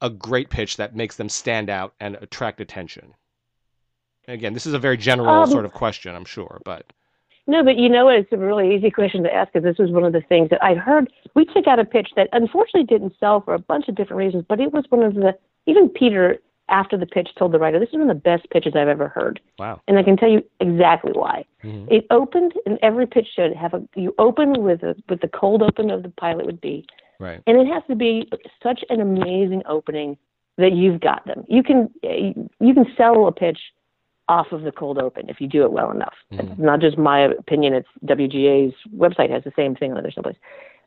[0.00, 3.14] a great pitch that makes them stand out and attract attention?
[4.28, 6.92] Again, this is a very general um, sort of question, I'm sure, but.
[7.46, 8.16] No, but you know what?
[8.16, 10.62] It's a really easy question to ask because this was one of the things that
[10.62, 11.12] I heard.
[11.34, 14.44] We took out a pitch that unfortunately didn't sell for a bunch of different reasons,
[14.48, 17.88] but it was one of the, even Peter after the pitch told the writer, this
[17.88, 19.40] is one of the best pitches I've ever heard.
[19.58, 19.80] Wow.
[19.88, 21.44] And I can tell you exactly why.
[21.64, 21.92] Mm-hmm.
[21.92, 25.62] It opened, and every pitch should have a, you open with a, with the cold
[25.62, 26.86] open of the pilot would be.
[27.18, 27.42] Right.
[27.46, 28.28] And it has to be
[28.62, 30.16] such an amazing opening
[30.58, 31.44] that you've got them.
[31.48, 33.58] You can, you can sell a pitch
[34.28, 36.14] off of the cold open if you do it well enough.
[36.32, 36.52] Mm-hmm.
[36.52, 37.74] It's not just my opinion.
[37.74, 40.36] It's WGA's website has the same thing on other someplace.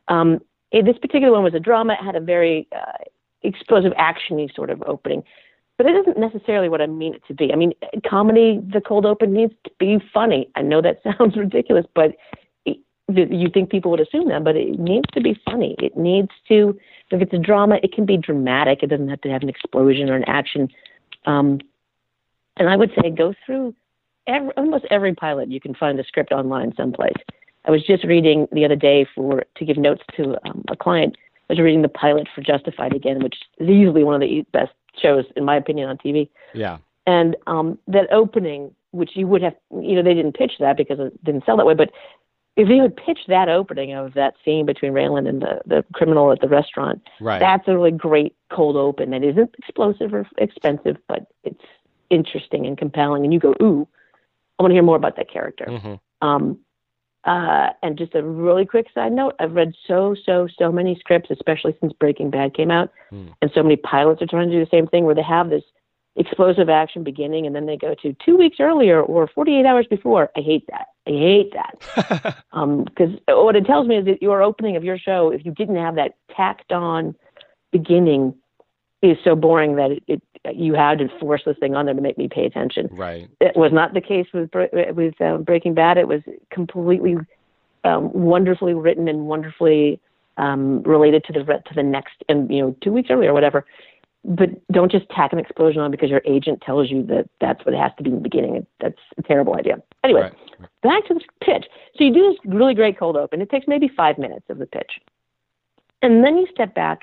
[0.08, 0.40] Um,
[0.72, 1.94] this particular one was a drama.
[1.94, 3.04] It had a very uh,
[3.42, 5.22] explosive, actiony sort of opening
[5.76, 7.52] but it isn't necessarily what I mean it to be.
[7.52, 7.72] I mean,
[8.08, 10.50] comedy, the cold open needs to be funny.
[10.54, 12.16] I know that sounds ridiculous, but
[12.64, 15.76] it, you think people would assume that, but it needs to be funny.
[15.78, 16.78] It needs to,
[17.10, 18.82] if it's a drama, it can be dramatic.
[18.82, 20.68] It doesn't have to have an explosion or an action.
[21.26, 21.60] Um,
[22.56, 23.74] and I would say go through
[24.26, 25.50] every, almost every pilot.
[25.50, 27.16] You can find the script online someplace.
[27.64, 31.16] I was just reading the other day for to give notes to um, a client.
[31.48, 34.72] I was reading the pilot for Justified again, which is easily one of the best
[35.00, 36.28] shows, in my opinion, on TV.
[36.54, 36.78] Yeah.
[37.06, 40.98] And um, that opening, which you would have, you know, they didn't pitch that because
[40.98, 41.90] it didn't sell that way, but
[42.56, 46.32] if they would pitch that opening of that scene between Raylan and the, the criminal
[46.32, 47.38] at the restaurant, right.
[47.38, 51.62] that's a really great cold open that isn't explosive or expensive, but it's
[52.10, 53.24] interesting and compelling.
[53.24, 53.86] And you go, ooh,
[54.58, 55.66] I want to hear more about that character.
[55.68, 56.26] Mm-hmm.
[56.26, 56.58] Um,
[57.24, 61.30] uh, and just a really quick side note, I've read so, so, so many scripts,
[61.30, 62.92] especially since Breaking Bad came out.
[63.12, 63.34] Mm.
[63.42, 65.64] And so many pilots are trying to do the same thing where they have this
[66.14, 70.30] explosive action beginning and then they go to two weeks earlier or 48 hours before.
[70.36, 70.86] I hate that.
[71.06, 72.44] I hate that.
[72.52, 75.52] um, because what it tells me is that your opening of your show, if you
[75.52, 77.14] didn't have that tacked on
[77.72, 78.34] beginning,
[79.02, 80.22] is so boring that it, it
[80.54, 82.88] you had to force this thing on there to make me pay attention.
[82.92, 83.28] Right.
[83.40, 85.98] It was not the case with with um, Breaking Bad.
[85.98, 87.16] It was completely
[87.84, 90.00] um, wonderfully written and wonderfully
[90.36, 93.64] um, related to the to the next and you know two weeks earlier or whatever.
[94.24, 97.74] But don't just tack an explosion on because your agent tells you that that's what
[97.74, 98.66] it has to be in the beginning.
[98.80, 99.76] That's a terrible idea.
[100.02, 100.70] Anyway, right.
[100.82, 101.66] back to the pitch.
[101.96, 103.40] So you do this really great cold open.
[103.40, 104.98] It takes maybe five minutes of the pitch,
[106.02, 107.02] and then you step back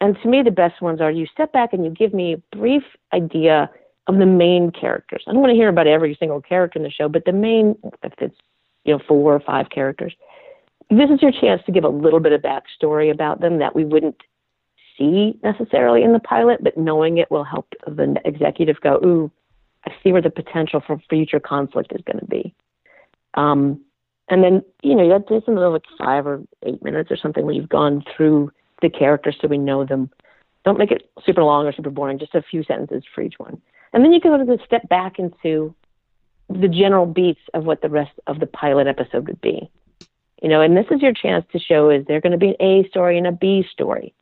[0.00, 2.56] and to me, the best ones are you step back and you give me a
[2.56, 3.70] brief idea
[4.06, 5.24] of the main characters.
[5.26, 7.76] I don't want to hear about every single character in the show, but the main,
[8.02, 8.36] if it's
[8.84, 10.14] you know four or five characters,
[10.90, 13.84] this is your chance to give a little bit of backstory about them that we
[13.84, 14.16] wouldn't
[14.96, 19.30] see necessarily in the pilot, but knowing it will help the executive go, ooh,
[19.84, 22.54] I see where the potential for future conflict is going to be.
[23.34, 23.80] Um,
[24.28, 27.54] and then, you know, to do something like five or eight minutes or something where
[27.54, 28.50] you've gone through
[28.82, 30.10] the characters so we know them.
[30.64, 33.60] Don't make it super long or super boring, just a few sentences for each one.
[33.92, 35.74] And then you can sort of step back into
[36.48, 39.70] the general beats of what the rest of the pilot episode would be.
[40.42, 42.56] You know, and this is your chance to show is there going to be an
[42.60, 44.14] A story and a B story?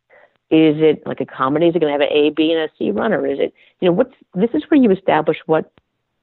[0.51, 1.66] Is it like a comedy?
[1.66, 3.27] Is it going to have an A, B, and a C runner?
[3.27, 5.73] Is it, you know, what's this is where you establish what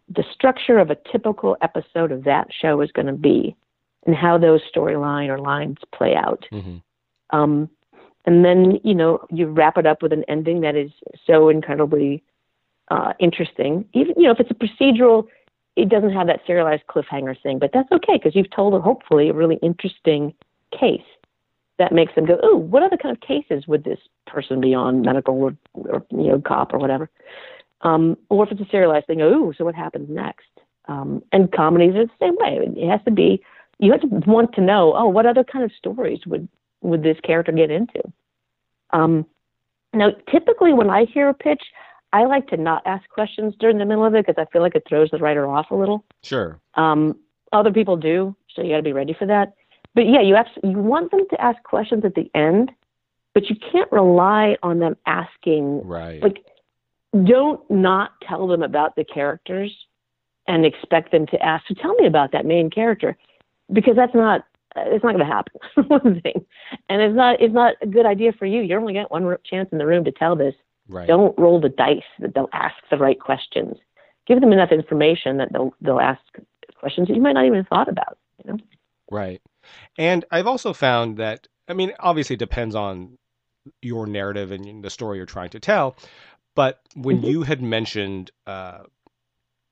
[0.10, 3.56] the structure of a typical episode of that show is going to be
[4.06, 6.46] and how those storyline or lines play out.
[6.52, 6.78] Mm-hmm.
[7.38, 7.70] Um,
[8.26, 10.92] and then you know you wrap it up with an ending that is
[11.26, 12.24] so incredibly
[12.90, 13.86] uh, interesting.
[13.94, 15.28] Even you know if it's a procedural,
[15.76, 19.34] it doesn't have that serialized cliffhanger thing, but that's okay because you've told hopefully a
[19.34, 20.34] really interesting
[20.78, 21.02] case
[21.80, 25.02] that makes them go, oh, what other kind of cases would this person be on,
[25.02, 27.10] medical or, or you know cop or whatever.
[27.82, 30.46] Um, or if it's a serialized thing, oh, so what happens next?
[30.88, 32.60] Um, and comedies are the same way.
[32.78, 33.44] It has to be
[33.80, 36.48] you have to want to know, oh, what other kind of stories would
[36.84, 38.02] would this character get into?
[38.92, 39.26] Um,
[39.94, 41.64] now, typically when I hear a pitch,
[42.12, 44.76] I like to not ask questions during the middle of it because I feel like
[44.76, 46.06] it throws the writer off a little.
[46.22, 46.60] Sure.
[46.76, 47.18] Um,
[47.52, 49.54] other people do, so you got to be ready for that.
[49.96, 52.72] But yeah, you abs- you want them to ask questions at the end,
[53.34, 55.88] but you can't rely on them asking.
[55.88, 56.22] Right.
[56.22, 56.46] Like,
[57.24, 59.72] don't not tell them about the characters
[60.48, 61.66] and expect them to ask.
[61.68, 63.18] So tell me about that main character,
[63.72, 65.54] because that's not it's not going to happen.
[65.88, 66.46] one thing,
[66.90, 68.62] and it's not it's not a good idea for you.
[68.62, 70.56] You're only getting one chance in the room to tell this.
[70.88, 71.08] Right.
[71.08, 72.02] Don't roll the dice.
[72.34, 73.78] Don't ask the right questions.
[74.28, 76.22] give them enough information that they'll they'll ask
[76.76, 78.18] questions that you might not even have thought about.
[78.44, 78.60] You know.
[79.10, 79.42] Right.
[79.98, 83.18] And I've also found that I mean, obviously, it depends on
[83.82, 85.96] your narrative and the story you're trying to tell.
[86.56, 87.28] But when mm-hmm.
[87.28, 88.84] you had mentioned uh,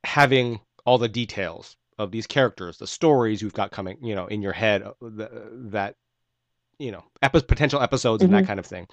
[0.04, 4.42] having all the details of these characters, the stories you've got coming, you know, in
[4.42, 5.96] your head, uh, that
[6.80, 8.34] you know, epi- potential episodes mm-hmm.
[8.34, 8.48] and that mm-hmm.
[8.48, 8.88] kind of thing.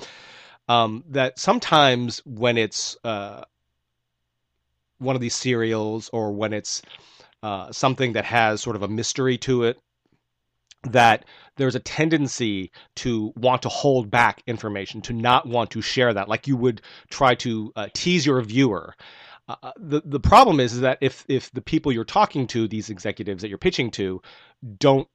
[0.68, 3.42] Um, that sometimes when it's uh,
[4.99, 6.83] one of these serials or when it's
[7.42, 9.79] uh, something that has sort of a mystery to it,
[10.85, 11.25] that
[11.57, 16.29] there's a tendency to want to hold back information, to not want to share that,
[16.29, 18.94] like you would try to uh, tease your viewer.
[19.49, 22.69] Uh, uh, the the problem is, is that if if the people you're talking to,
[22.69, 24.21] these executives that you're pitching to,
[24.79, 25.09] don't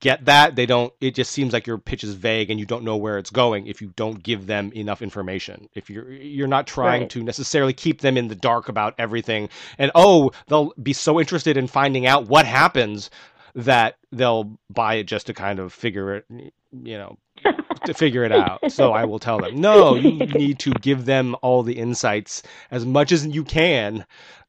[0.00, 0.92] get that, they don't.
[1.00, 3.66] It just seems like your pitch is vague and you don't know where it's going
[3.66, 5.68] if you don't give them enough information.
[5.74, 7.10] If you're you're not trying right.
[7.10, 11.56] to necessarily keep them in the dark about everything, and oh, they'll be so interested
[11.56, 13.10] in finding out what happens
[13.54, 17.18] that they'll buy it just to kind of figure it, you know,
[17.84, 18.70] to figure it out.
[18.70, 22.84] So I will tell them, no, you need to give them all the insights as
[22.84, 24.04] much as you can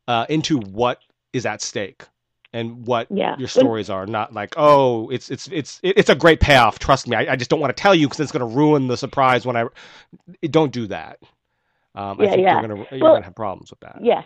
[0.08, 1.00] uh, into what
[1.34, 2.04] is at stake
[2.52, 3.36] and what yeah.
[3.38, 4.06] your stories are.
[4.06, 6.80] Not like, oh, it's it's it's it's a great payoff.
[6.80, 8.88] Trust me, I, I just don't want to tell you because it's going to ruin
[8.88, 9.66] the surprise when I.
[10.50, 11.20] Don't do that.
[11.96, 12.60] Um, yeah, I think yeah.
[12.60, 14.00] you're going to you're well, going to have problems with that.
[14.02, 14.24] Yes.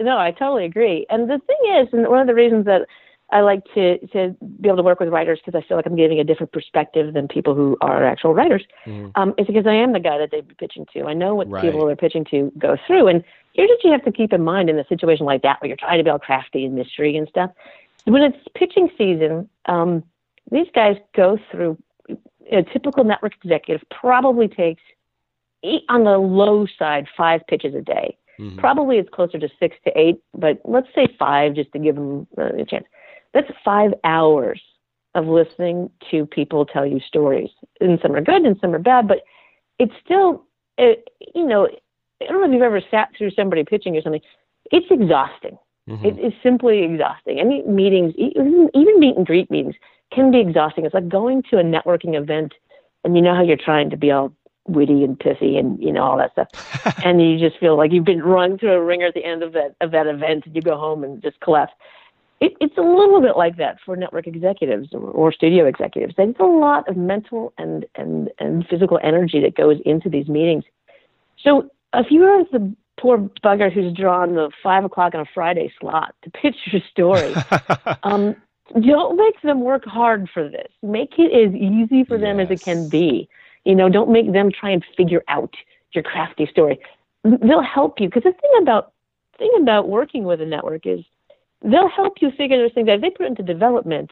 [0.00, 1.06] No, I totally agree.
[1.10, 2.86] And the thing is, and one of the reasons that
[3.30, 5.96] I like to to be able to work with writers because I feel like I'm
[5.96, 8.64] giving a different perspective than people who are actual writers.
[8.86, 9.10] Mm-hmm.
[9.20, 11.04] Um, is because I am the guy that they're pitching to.
[11.04, 11.62] I know what right.
[11.62, 14.70] people they're pitching to go through, and here's what you have to keep in mind
[14.70, 17.50] in a situation like that where you're trying to build crafty and mystery and stuff.
[18.04, 20.02] When it's pitching season, um,
[20.50, 21.76] these guys go through.
[22.50, 24.80] A typical network executive probably takes
[25.62, 28.16] eight, on the low side five pitches a day.
[28.40, 28.58] Mm-hmm.
[28.58, 32.26] Probably it's closer to six to eight, but let's say five just to give them
[32.38, 32.86] uh, a chance
[33.34, 34.60] that's five hours
[35.14, 37.50] of listening to people tell you stories.
[37.80, 39.22] And some are good and some are bad, but
[39.78, 40.44] it's still,
[40.76, 41.68] it, you know,
[42.20, 44.20] I don't know if you've ever sat through somebody pitching or something.
[44.70, 45.58] It's exhausting.
[45.88, 46.04] Mm-hmm.
[46.04, 47.40] It is simply exhausting.
[47.40, 49.76] Any meetings, even, even meet and greet meetings,
[50.12, 50.84] can be exhausting.
[50.84, 52.52] It's like going to a networking event
[53.04, 54.32] and you know how you're trying to be all
[54.66, 56.48] witty and pithy and you know all that stuff
[57.04, 59.52] and you just feel like you've been run through a ringer at the end of
[59.52, 61.72] that of that event and you go home and just collapse
[62.40, 66.14] it, it's a little bit like that for network executives or, or studio executives.
[66.16, 70.64] There's a lot of mental and, and, and physical energy that goes into these meetings.
[71.42, 76.14] So if you're the poor bugger who's drawn the five o'clock on a Friday slot
[76.22, 77.34] to pitch your story,
[78.04, 78.36] um,
[78.80, 80.68] don't make them work hard for this.
[80.82, 82.50] Make it as easy for them yes.
[82.50, 83.28] as it can be.
[83.64, 85.54] You know, don't make them try and figure out
[85.92, 86.78] your crafty story.
[87.24, 88.92] They'll help you because the thing about
[89.38, 91.00] thing about working with a network is
[91.62, 92.96] they'll help you figure those things out.
[92.96, 94.10] If they put it into development,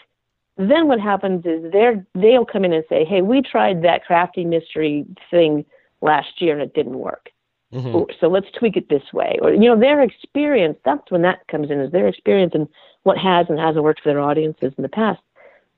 [0.56, 4.44] then what happens is they're they'll come in and say, "Hey, we tried that crafty
[4.44, 5.64] mystery thing
[6.00, 7.30] last year and it didn't work.
[7.72, 8.10] Mm-hmm.
[8.20, 10.78] So let's tweak it this way." Or you know, their experience.
[10.84, 12.68] That's when that comes in is their experience and
[13.02, 15.20] what has and hasn't worked for their audiences in the past.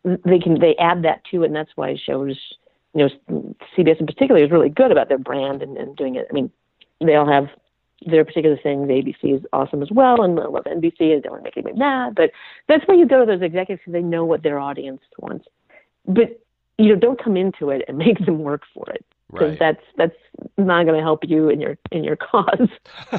[0.05, 2.39] They can they add that to it, and that's why shows,
[2.95, 6.29] you know, CBS in particular is really good about their brand and, and doing it.
[6.31, 6.51] I mean,
[7.01, 7.49] they all have
[8.07, 8.89] there are particular things.
[8.89, 11.17] ABC is awesome as well, and I love NBC.
[11.17, 12.31] I don't want to make anybody mad, but
[12.69, 15.47] that's where you go to those executives because they know what their audience wants.
[16.07, 16.41] But
[16.79, 19.59] you know, don't come into it and make them work for it because right.
[19.59, 20.17] that's that's
[20.57, 22.69] not going to help you in your in your cause.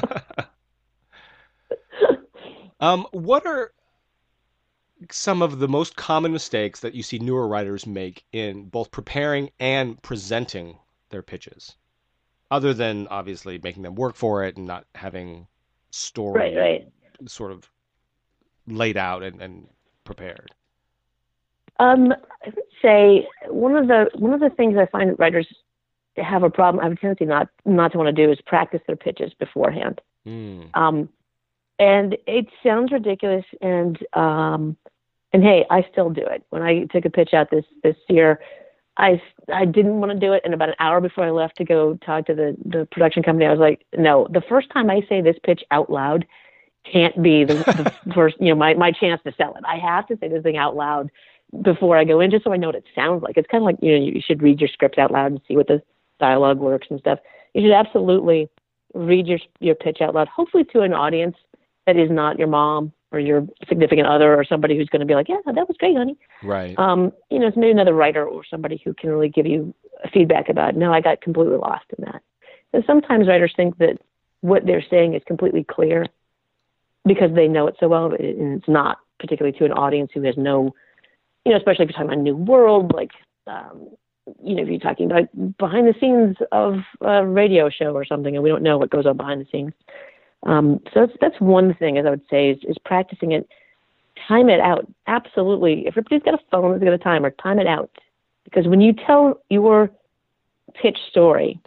[2.80, 3.72] um, what are
[5.10, 9.50] some of the most common mistakes that you see newer writers make in both preparing
[9.58, 10.78] and presenting
[11.10, 11.76] their pitches?
[12.50, 15.46] Other than obviously making them work for it and not having
[15.90, 16.92] story right, right.
[17.26, 17.68] sort of
[18.66, 19.68] laid out and, and
[20.04, 20.52] prepared?
[21.78, 22.12] Um,
[22.44, 25.46] I would say one of the one of the things I find that writers
[26.16, 28.80] have a problem, I have a tendency not not to want to do is practice
[28.86, 30.00] their pitches beforehand.
[30.26, 30.68] Mm.
[30.74, 31.08] Um,
[31.78, 34.76] and it sounds ridiculous, and um,
[35.32, 36.44] and hey, I still do it.
[36.50, 38.40] When I took a pitch out this this year,
[39.00, 39.22] I
[39.52, 41.98] I didn't want to do it, and about an hour before I left to go
[42.04, 45.22] talk to the the production company, I was like, no, the first time I say
[45.22, 46.26] this pitch out loud
[46.90, 47.54] can't be the,
[48.06, 49.64] the first, you know, my my chance to sell it.
[49.66, 51.10] I have to say this thing out loud
[51.62, 53.36] before I go in, just so I know what it sounds like.
[53.36, 55.56] It's kind of like you know, you should read your script out loud and see
[55.56, 55.82] what the
[56.20, 57.18] dialogue works and stuff.
[57.54, 58.48] You should absolutely
[58.94, 61.36] read your your pitch out loud, hopefully to an audience
[61.86, 65.14] that is not your mom or your significant other or somebody who's going to be
[65.14, 66.16] like, yeah, that was great, honey.
[66.42, 66.78] Right.
[66.78, 69.74] Um, you know, it's maybe another writer or somebody who can really give you
[70.12, 72.22] feedback about, no, I got completely lost in that.
[72.72, 73.98] And sometimes writers think that
[74.42, 76.06] what they're saying is completely clear.
[77.06, 80.36] because they know it so well, and it's not particularly to an audience who has
[80.36, 80.74] no,
[81.44, 83.10] you know, especially if you're talking about New World, like,
[83.46, 83.88] um,
[84.42, 88.34] you know, if you're talking about behind the scenes of a radio show or something,
[88.34, 89.72] and we don't know what goes on behind the scenes.
[90.44, 93.48] Um, so that's that's one thing, as I would say, is, is practicing it.
[94.28, 94.86] Time it out.
[95.06, 95.86] Absolutely.
[95.86, 97.90] If everybody's got a phone that's got a timer, time it out.
[98.44, 99.90] Because when you tell your
[100.74, 101.60] pitch story,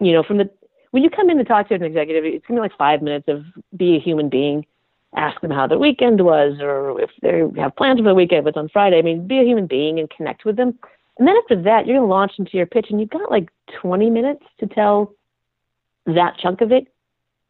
[0.00, 0.50] you know, from the
[0.90, 3.26] when you come in to talk to an executive, it's gonna be like five minutes
[3.28, 3.44] of
[3.76, 4.64] be a human being,
[5.16, 8.56] ask them how their weekend was, or if they have plans for the weekend, what's
[8.56, 8.98] on Friday.
[8.98, 10.78] I mean, be a human being and connect with them.
[11.18, 14.10] And then after that, you're gonna launch into your pitch, and you've got like 20
[14.10, 15.14] minutes to tell
[16.06, 16.88] that chunk of it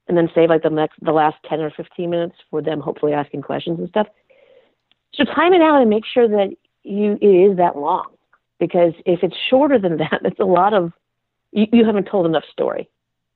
[0.09, 3.13] and then save like the next the last 10 or 15 minutes for them hopefully
[3.13, 4.07] asking questions and stuff.
[5.15, 6.51] So time it out and make sure that
[6.83, 8.07] you it is that long
[8.59, 10.93] because if it's shorter than that it's a lot of
[11.53, 12.89] you, you haven't told enough story.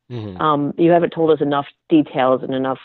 [0.09, 0.41] Mm-hmm.
[0.41, 2.79] um, you haven't told us enough details and enough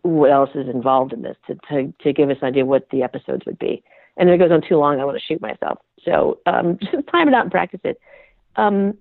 [0.00, 3.02] what else is involved in this to, to, to give us an idea what the
[3.02, 3.84] episodes would be.
[4.16, 5.80] And if it goes on too long i want to shoot myself.
[6.02, 8.00] So um, just time it out and practice it.
[8.56, 8.96] Um,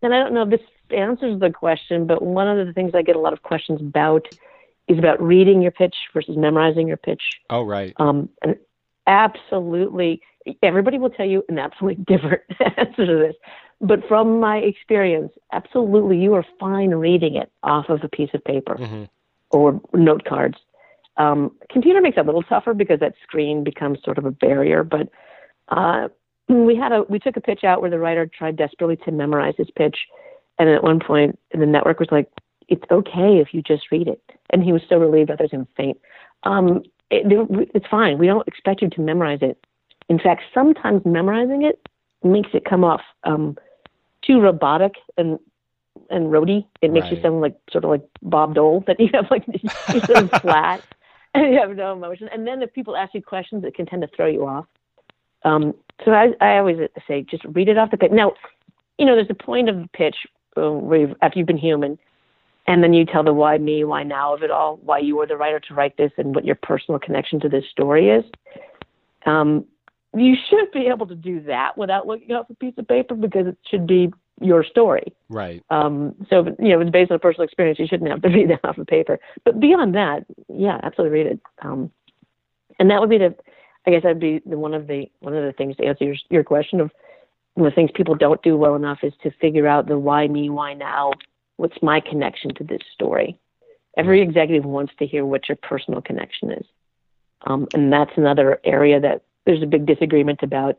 [0.00, 0.60] and i don't know if this
[0.92, 4.26] answers the question, but one of the things I get a lot of questions about
[4.88, 7.22] is about reading your pitch versus memorizing your pitch.
[7.50, 7.92] Oh, right.
[7.98, 8.56] Um, and
[9.06, 10.22] absolutely,
[10.62, 12.42] everybody will tell you an absolutely different
[12.76, 13.34] answer to this.
[13.80, 18.42] But from my experience, absolutely, you are fine reading it off of a piece of
[18.44, 19.04] paper mm-hmm.
[19.50, 20.58] or note cards.
[21.16, 24.84] Um, computer makes it a little tougher because that screen becomes sort of a barrier.
[24.84, 25.08] But
[25.68, 26.08] uh,
[26.48, 29.54] we had a we took a pitch out where the writer tried desperately to memorize
[29.58, 29.96] his pitch,
[30.58, 32.28] and at one point, the network was like,
[32.68, 35.30] "It's okay if you just read it," and he was so relieved.
[35.30, 35.98] Others him faint.
[36.44, 37.24] Um, it,
[37.74, 38.18] it's fine.
[38.18, 39.58] We don't expect you to memorize it.
[40.08, 41.88] In fact, sometimes memorizing it
[42.22, 43.56] makes it come off um,
[44.22, 45.38] too robotic and
[46.10, 46.66] and roady.
[46.80, 47.16] It makes right.
[47.16, 49.44] you sound like sort of like Bob Dole that you have like
[49.92, 50.82] you're sort of flat
[51.34, 52.28] and you have no emotion.
[52.32, 54.66] And then if people ask you questions, it can tend to throw you off.
[55.44, 58.12] Um, so I, I always say just read it off the page.
[58.12, 58.32] Now,
[58.98, 60.16] you know, there's a point of the pitch
[61.22, 61.98] after you've been human,
[62.66, 65.26] and then you tell the why me, why now of it all, why you were
[65.26, 68.24] the writer to write this, and what your personal connection to this story is.
[69.26, 69.64] Um,
[70.14, 73.46] you should be able to do that without looking off a piece of paper because
[73.46, 75.12] it should be your story.
[75.28, 75.62] Right.
[75.70, 77.78] Um, so, you know, it's based on a personal experience.
[77.78, 79.18] You shouldn't have to read that off of paper.
[79.44, 81.40] But beyond that, yeah, absolutely read it.
[81.62, 81.90] Um,
[82.78, 83.34] and that would be the,
[83.86, 86.16] I guess that'd be the, one of the one of the things to answer your
[86.28, 86.90] your question of
[87.58, 90.28] one of the things people don't do well enough is to figure out the why
[90.28, 91.10] me, why now.
[91.56, 93.36] What's my connection to this story?
[93.96, 96.64] Every executive wants to hear what your personal connection is.
[97.46, 100.76] Um, and that's another area that there's a big disagreement about.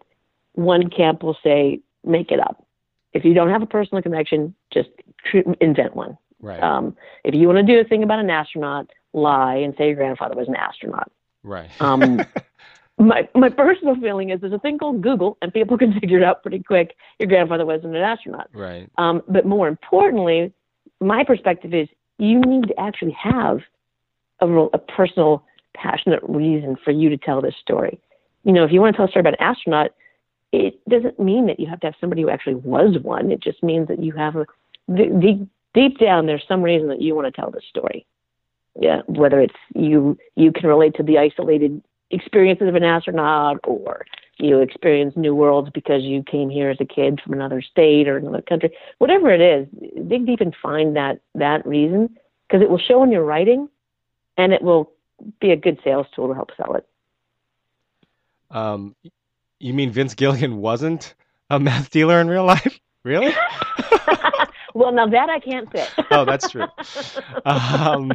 [0.53, 2.65] One camp will say, make it up.
[3.11, 4.89] If you don't have a personal connection, just
[5.59, 6.17] invent one.
[6.39, 6.63] Right.
[6.63, 9.95] Um, if you want to do a thing about an astronaut, lie and say your
[9.95, 11.11] grandfather was an astronaut.
[11.43, 11.69] Right.
[11.81, 12.21] Um,
[12.99, 16.23] my my personal feeling is there's a thing called Google, and people can figure it
[16.23, 16.95] out pretty quick.
[17.17, 18.49] Your grandfather wasn't an astronaut.
[18.53, 18.89] Right.
[18.97, 20.53] Um, but more importantly,
[20.99, 21.87] my perspective is
[22.17, 23.59] you need to actually have
[24.41, 27.99] a, real, a personal, passionate reason for you to tell this story.
[28.43, 29.91] You know, if you want to tell a story about an astronaut,
[30.51, 33.31] it doesn't mean that you have to have somebody who actually was one.
[33.31, 34.45] It just means that you have a
[34.93, 38.05] deep, deep down there's some reason that you want to tell this story.
[38.79, 41.81] Yeah, whether it's you you can relate to the isolated
[42.11, 44.05] experiences of an astronaut or
[44.37, 48.17] you experience new worlds because you came here as a kid from another state or
[48.17, 49.67] another country whatever it is
[50.07, 53.69] dig deep and find that that reason because it will show in your writing
[54.37, 54.91] and it will
[55.39, 56.87] be a good sales tool to help sell it.
[58.49, 58.95] Um
[59.59, 61.13] you mean vince gilligan wasn't
[61.49, 62.79] a meth dealer in real life?
[63.05, 63.33] Really
[64.79, 66.67] well now that i can't say oh that's true
[67.45, 68.11] um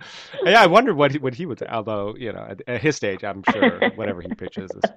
[0.44, 1.66] yeah, I wonder what he, what he would say.
[1.66, 4.90] Although you know, at, at his stage, I'm sure whatever he pitches is,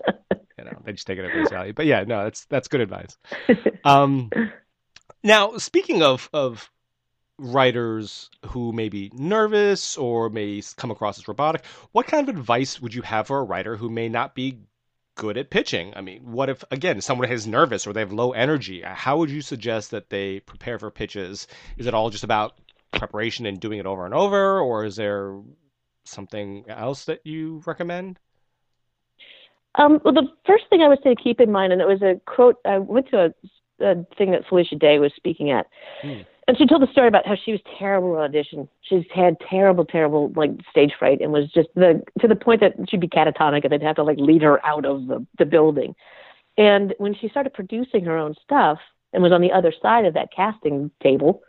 [0.57, 1.73] you know, they just take it at face value.
[1.73, 3.17] But yeah, no, that's that's good advice.
[3.83, 4.29] Um,
[5.23, 6.69] now, speaking of of
[7.39, 12.81] writers who may be nervous or may come across as robotic, what kind of advice
[12.81, 14.59] would you have for a writer who may not be
[15.15, 15.93] good at pitching?
[15.95, 18.81] I mean, what if again someone is nervous or they have low energy?
[18.81, 21.47] How would you suggest that they prepare for pitches?
[21.77, 22.59] Is it all just about
[22.91, 25.39] preparation and doing it over and over, or is there
[26.05, 28.19] something else that you recommend?
[29.75, 32.19] Um, well, the first thing I would say keep in mind, and it was a
[32.25, 35.67] quote, I went to a, a thing that Felicia Day was speaking at.
[36.01, 36.21] Hmm.
[36.47, 38.67] And she told the story about how she was terrible at audition.
[38.81, 42.73] She's had terrible, terrible like stage fright, and was just the to the point that
[42.89, 45.95] she'd be catatonic, and they'd have to like lead her out of the the building.
[46.57, 48.79] And when she started producing her own stuff
[49.13, 51.41] and was on the other side of that casting table,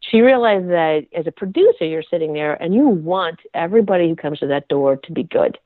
[0.00, 4.40] she realized that as a producer, you're sitting there and you want everybody who comes
[4.40, 5.58] to that door to be good,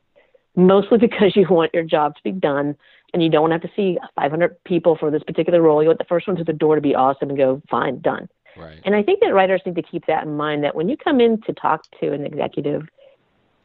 [0.54, 2.76] mostly because you want your job to be done
[3.14, 5.82] and you don't have to see 500 people for this particular role.
[5.82, 8.28] You want the first one to the door to be awesome and go, fine, done.
[8.56, 8.80] Right.
[8.84, 11.20] And I think that writers need to keep that in mind that when you come
[11.20, 12.88] in to talk to an executive,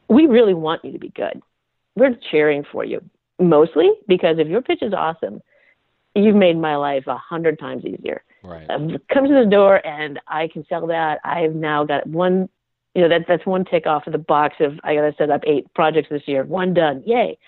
[0.08, 1.42] we really want you to be good.
[1.96, 3.02] We're cheering for you,
[3.38, 5.40] mostly because if your pitch is awesome,
[6.14, 8.22] you've made my life a hundred times easier.
[8.42, 8.68] Right.
[8.68, 11.20] Um, come to the door and I can sell that.
[11.24, 12.48] I've now got one,
[12.94, 15.30] you know, that that's one tick off of the box of I got to set
[15.30, 16.44] up eight projects this year.
[16.44, 17.02] One done.
[17.06, 17.38] Yay.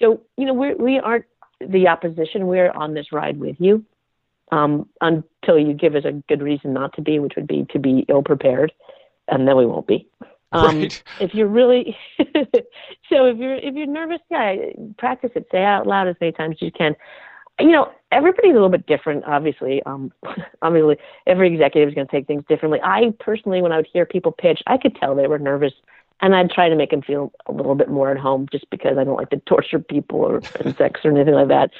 [0.00, 1.24] So, you know, we we aren't
[1.60, 2.46] the opposition.
[2.46, 3.84] We're on this ride with you
[4.52, 7.78] um, until you give us a good reason not to be, which would be to
[7.78, 8.72] be ill prepared,
[9.28, 10.06] and then we won't be.
[10.52, 11.02] Um, right.
[11.20, 14.54] If you're really so, if you're if you're nervous, yeah,
[14.98, 15.46] practice it.
[15.50, 16.96] Say it out loud as many times as you can
[17.60, 19.82] you know, everybody's a little bit different, obviously.
[19.84, 20.12] Um,
[20.62, 22.80] obviously, every executive is going to take things differently.
[22.82, 25.72] I personally, when I would hear people pitch, I could tell they were nervous,
[26.20, 28.98] and I'd try to make them feel a little bit more at home, just because
[28.98, 30.42] I don't like to torture people or
[30.76, 31.70] sex or anything like that.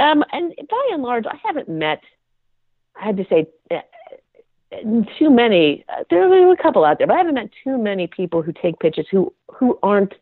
[0.00, 2.00] Um, and by and large, I haven't met.
[3.00, 3.46] I had to say.
[3.70, 3.80] Uh,
[5.18, 5.84] too many.
[5.88, 8.52] Uh, there are a couple out there, but I haven't met too many people who
[8.52, 10.14] take pitches who who aren't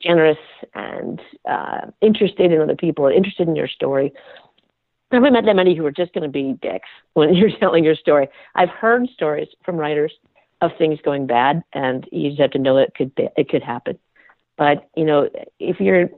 [0.00, 0.38] generous
[0.74, 4.12] and uh, interested in other people, and interested in your story.
[5.10, 7.84] I haven't met that many who are just going to be dicks when you're telling
[7.84, 8.28] your story.
[8.54, 10.12] I've heard stories from writers
[10.62, 13.62] of things going bad, and you just have to know it could be, it could
[13.62, 13.98] happen.
[14.56, 16.08] But you know, if you're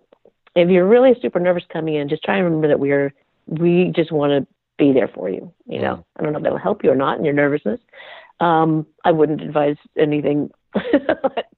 [0.54, 3.12] if you're really super nervous coming in, just try and remember that we're
[3.46, 5.52] we just want to be there for you.
[5.66, 6.04] You know, mm.
[6.16, 7.80] I don't know if that'll help you or not in your nervousness.
[8.40, 10.50] Um, I wouldn't advise anything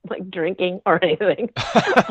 [0.09, 1.51] like drinking or anything.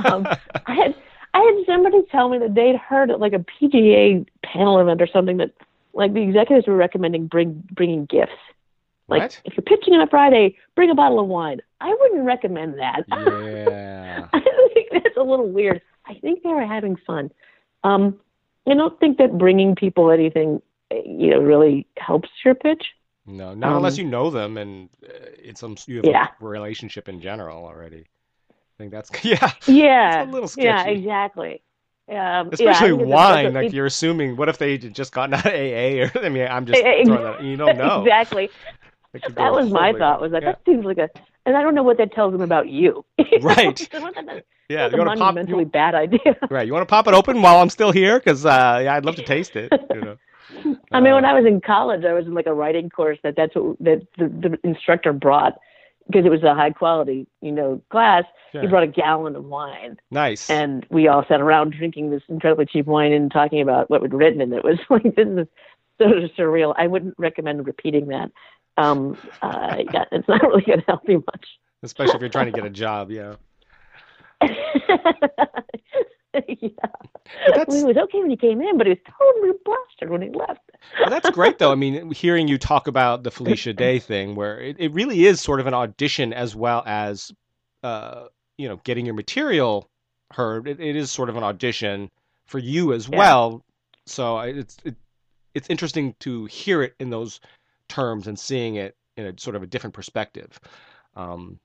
[0.06, 0.28] um,
[0.66, 0.96] I had
[1.34, 5.08] I had somebody tell me that they'd heard at like a PGA panel event or
[5.08, 5.52] something that
[5.94, 8.32] like the executives were recommending bring bringing gifts.
[9.08, 9.42] Like what?
[9.46, 11.62] if you're pitching on a Friday, bring a bottle of wine.
[11.80, 13.06] I wouldn't recommend that.
[14.16, 14.28] Yeah.
[14.32, 14.40] I
[14.74, 15.82] think that's a little weird.
[16.06, 17.32] I think they were having fun.
[17.84, 18.20] Um,
[18.68, 20.62] I don't think that bringing people anything,
[20.92, 22.84] you know, really helps your pitch.
[23.28, 26.28] No, not um, unless you know them and uh, it's some you have yeah.
[26.40, 28.06] a relationship in general already.
[28.52, 29.52] I think that's yeah.
[29.66, 30.24] Yeah.
[30.24, 30.68] a little sketchy.
[30.68, 31.62] Yeah, exactly.
[32.08, 34.38] Um, Especially yeah, wine, like you're assuming.
[34.38, 36.04] What if they just gotten out of AA?
[36.04, 37.44] Or I mean, I'm just throwing that.
[37.44, 38.02] You don't know.
[38.02, 38.50] exactly.
[39.38, 40.20] That was my thought.
[40.20, 40.52] Was that yeah.
[40.52, 41.10] that seems like a,
[41.46, 43.06] and I don't know what that tells them about you.
[43.42, 43.90] right.
[44.68, 46.36] yeah, you want to pop you, bad idea.
[46.50, 46.68] Right.
[46.68, 49.16] You want to pop it open while I'm still here because uh, yeah, I'd love
[49.16, 49.72] to taste it.
[49.90, 50.18] You know.
[50.92, 53.18] I mean, when uh, I was in college, I was in like a writing course
[53.24, 55.54] that that's what that the, the instructor brought
[56.08, 58.24] because it was a high quality, you know, class.
[58.52, 58.62] Sure.
[58.62, 59.98] He brought a gallon of wine.
[60.12, 60.50] Nice.
[60.50, 64.14] And we all sat around drinking this incredibly cheap wine and talking about what we'd
[64.14, 65.48] written, and it was like this is
[66.02, 66.74] sort of surreal.
[66.78, 68.32] I wouldn't recommend repeating that.
[68.78, 71.46] Um, uh, yeah, it's not really going to help you much.
[71.82, 73.36] Especially if you're trying to get a job, yeah.
[76.62, 76.70] yeah.
[77.68, 80.30] Mean, it was okay when he came in, but he was totally blasted when he
[80.30, 80.60] left.
[81.00, 81.72] well, that's great, though.
[81.72, 85.42] I mean, hearing you talk about the Felicia Day thing, where it, it really is
[85.42, 87.32] sort of an audition as well as,
[87.84, 88.26] uh,
[88.58, 89.90] you know, getting your material
[90.32, 90.68] heard.
[90.68, 92.10] It, it is sort of an audition
[92.46, 93.18] for you as yeah.
[93.18, 93.64] well.
[94.06, 94.96] So it's it,
[95.54, 97.40] it's interesting to hear it in those
[97.90, 100.60] terms and seeing it in a sort of a different perspective.
[101.16, 101.60] Um,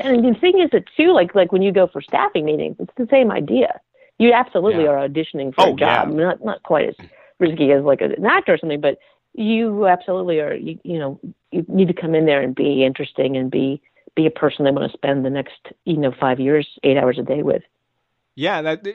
[0.00, 2.92] and the thing is that too, like like when you go for staffing meetings, it's
[2.96, 3.80] the same idea.
[4.18, 4.90] You absolutely yeah.
[4.90, 6.10] are auditioning for oh, a job.
[6.10, 6.16] Yeah.
[6.16, 6.94] Not not quite as
[7.38, 8.98] risky as like an actor or something, but
[9.34, 10.54] you absolutely are.
[10.54, 11.20] You, you know,
[11.50, 13.82] you need to come in there and be interesting and be
[14.14, 17.18] be a person they want to spend the next you know five years, eight hours
[17.18, 17.62] a day with.
[18.34, 18.86] Yeah, that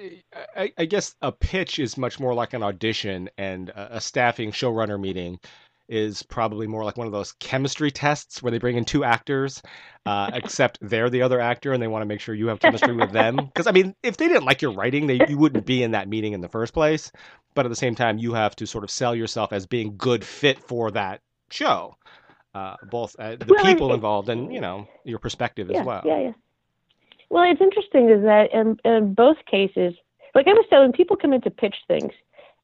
[0.55, 4.51] I, I guess a pitch is much more like an audition, and a, a staffing
[4.51, 5.39] showrunner meeting
[5.89, 9.61] is probably more like one of those chemistry tests where they bring in two actors,
[10.05, 12.93] uh, except they're the other actor and they want to make sure you have chemistry
[12.93, 13.37] with them.
[13.57, 16.07] Because I mean, if they didn't like your writing, they you wouldn't be in that
[16.07, 17.11] meeting in the first place.
[17.55, 20.23] But at the same time, you have to sort of sell yourself as being good
[20.23, 21.95] fit for that show,
[22.53, 26.03] uh, both uh, the well, people involved and you know your perspective yeah, as well.
[26.05, 26.31] Yeah, yeah.
[27.29, 29.93] Well, it's interesting is that in, in both cases,
[30.33, 32.13] like I was telling, people come in to pitch things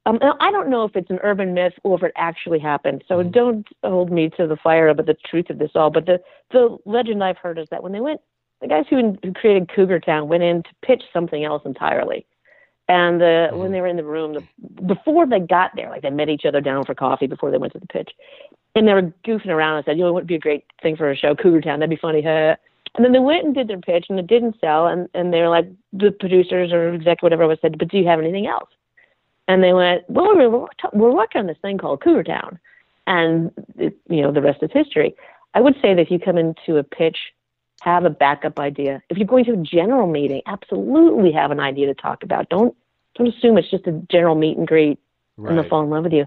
[0.06, 3.04] um, I don't know if it's an urban myth or if it actually happened.
[3.08, 3.32] So mm-hmm.
[3.32, 5.90] don't hold me to the fire about the truth of this all.
[5.90, 6.20] But the
[6.52, 8.20] the legend I've heard is that when they went,
[8.62, 12.26] the guys who, who created Cougar Town went in to pitch something else entirely.
[12.90, 13.58] And uh, mm-hmm.
[13.58, 16.46] when they were in the room, the, before they got there, like they met each
[16.46, 18.12] other down for coffee before they went to the pitch,
[18.76, 20.98] and they were goofing around and said, "You know, it would be a great thing
[20.98, 21.80] for a show, Cougar Town.
[21.80, 22.58] That'd be funny." Huh?
[22.96, 24.88] And then they went and did their pitch, and it didn't sell.
[24.88, 28.08] And and they were like, the producers or executive, whatever was said, "But do you
[28.08, 28.70] have anything else?"
[29.48, 32.60] And they went, well, we're, we're working on this thing called Cougar Town.
[33.06, 35.16] And, it, you know, the rest is history.
[35.54, 37.18] I would say that if you come into a pitch,
[37.82, 39.02] have a backup idea.
[39.10, 42.48] If you're going to a general meeting, absolutely have an idea to talk about.
[42.50, 42.76] Don't
[43.16, 44.98] don't assume it's just a general meet and greet
[45.38, 45.50] right.
[45.50, 46.26] and they'll fall in love with you.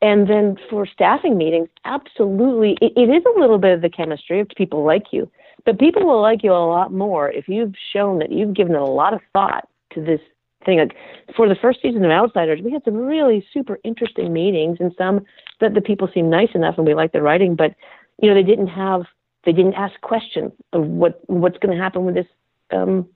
[0.00, 4.40] And then for staffing meetings, absolutely, it, it is a little bit of the chemistry
[4.40, 5.30] of people like you.
[5.64, 8.80] But people will like you a lot more if you've shown that you've given it
[8.80, 10.20] a lot of thought to this
[10.64, 10.78] thing.
[10.78, 10.96] Like
[11.36, 15.24] for the first season of Outsiders, we had some really super interesting meetings and some
[15.60, 17.74] that the people seemed nice enough and we liked their writing, but
[18.20, 19.02] you know they didn't have
[19.44, 22.26] they didn't ask questions of what what's going to happen with this
[22.72, 23.06] um,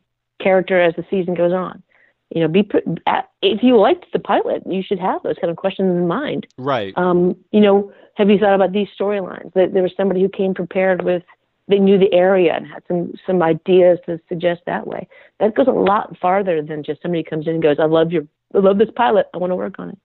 [0.40, 1.82] character as the season goes on.
[2.30, 2.68] You know, be
[3.42, 6.46] if you liked the pilot, you should have those kind of questions in mind.
[6.56, 6.96] Right.
[6.96, 9.52] Um, you know, have you thought about these storylines?
[9.52, 11.22] That there was somebody who came prepared with
[11.68, 15.08] they knew the area and had some some ideas to suggest that way.
[15.40, 18.24] That goes a lot farther than just somebody comes in and goes, "I love your,
[18.54, 19.26] I love this pilot.
[19.34, 19.98] I want to work on it."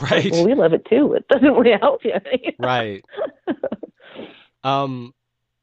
[0.00, 0.30] Right.
[0.30, 1.14] Well, we love it too.
[1.14, 2.14] It doesn't really help you.
[2.58, 3.04] right.
[4.64, 5.12] um,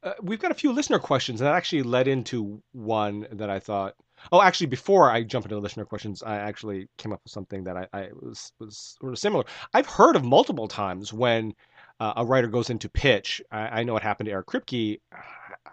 [0.04, 3.60] uh, we've got a few listener questions, and that actually led into one that I
[3.60, 3.96] thought.
[4.32, 7.64] Oh, actually, before I jump into the listener questions, I actually came up with something
[7.64, 9.46] that I, I was was sort of similar.
[9.74, 11.54] I've heard of multiple times when
[12.00, 13.41] uh, a writer goes into pitch.
[13.52, 15.00] I, I, know what happened to Eric Kripke.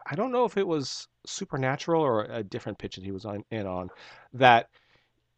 [0.07, 3.45] I don't know if it was Supernatural or a different pitch that he was on,
[3.51, 3.91] in on.
[4.35, 4.68] That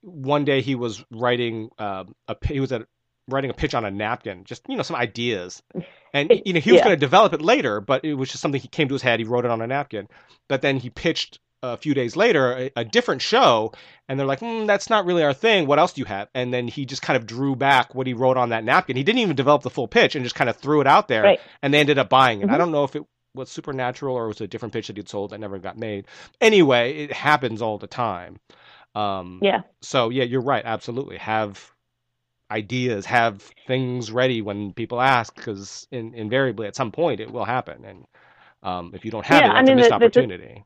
[0.01, 2.87] one day he was writing uh, a he was at
[3.29, 5.63] writing a pitch on a napkin, just you know some ideas,
[6.13, 6.85] and you know he was yeah.
[6.85, 9.21] going to develop it later, but it was just something he came to his head.
[9.21, 10.09] He wrote it on a napkin,
[10.49, 13.73] but then he pitched a few days later a, a different show,
[14.09, 15.67] and they're like, mm, "That's not really our thing.
[15.67, 18.15] What else do you have?" And then he just kind of drew back what he
[18.15, 18.97] wrote on that napkin.
[18.97, 21.23] He didn't even develop the full pitch, and just kind of threw it out there,
[21.23, 21.41] right.
[21.63, 22.47] and they ended up buying it.
[22.47, 22.55] Mm-hmm.
[22.55, 23.05] I don't know if it
[23.35, 26.07] was Supernatural or it was a different pitch that he'd sold that never got made.
[26.41, 28.39] Anyway, it happens all the time.
[28.95, 29.63] Um, yeah.
[29.81, 30.63] So yeah, you're right.
[30.65, 31.73] Absolutely, have
[32.51, 37.45] ideas, have things ready when people ask, because in, invariably at some point it will
[37.45, 38.07] happen, and
[38.63, 40.55] um, if you don't have yeah, it, that's I mean, a missed the, opportunity.
[40.55, 40.65] The,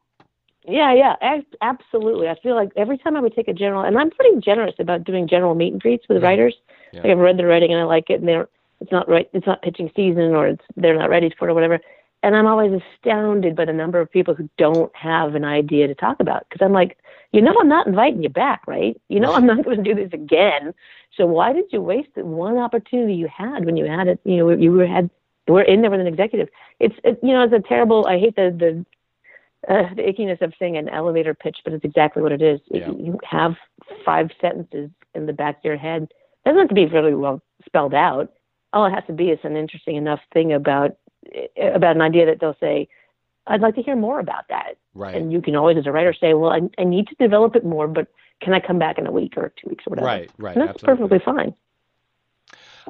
[0.67, 2.29] yeah, yeah, absolutely.
[2.29, 5.05] I feel like every time I would take a general, and I'm pretty generous about
[5.05, 6.55] doing general meet and greets with writers.
[6.93, 7.01] Yeah.
[7.03, 8.49] Like I've read their writing and I like it, and they're
[8.81, 11.55] it's not right, it's not pitching season, or it's they're not ready for it, or
[11.55, 11.81] whatever.
[12.25, 15.95] And I'm always astounded by the number of people who don't have an idea to
[15.95, 16.47] talk about.
[16.49, 16.99] Because I'm like,
[17.33, 19.01] you know, I'm not inviting you back, right?
[19.09, 20.73] You know, I'm not going to do this again.
[21.17, 24.21] So why did you waste the one opportunity you had when you had it?
[24.25, 25.11] You know, you were had
[25.49, 26.49] we're in there with an executive.
[26.79, 28.07] It's it, you know, it's a terrible.
[28.07, 28.87] I hate the the
[29.69, 32.61] uh, the ickiness of saying an elevator pitch, but it's exactly what it is.
[32.71, 32.91] Yeah.
[32.91, 33.55] You have
[34.05, 36.03] five sentences in the back of your head.
[36.03, 38.33] It doesn't have to be really well spelled out.
[38.73, 40.97] All it has to be is an interesting enough thing about
[41.61, 42.89] about an idea that they'll say,
[43.47, 44.77] I'd like to hear more about that.
[44.95, 45.15] Right.
[45.15, 47.65] And you can always, as a writer, say, well, I, I need to develop it
[47.65, 48.09] more, but
[48.41, 50.07] can I come back in a week or two weeks or whatever?
[50.07, 50.57] Right, right.
[50.57, 51.19] And that's absolutely.
[51.19, 51.55] perfectly fine.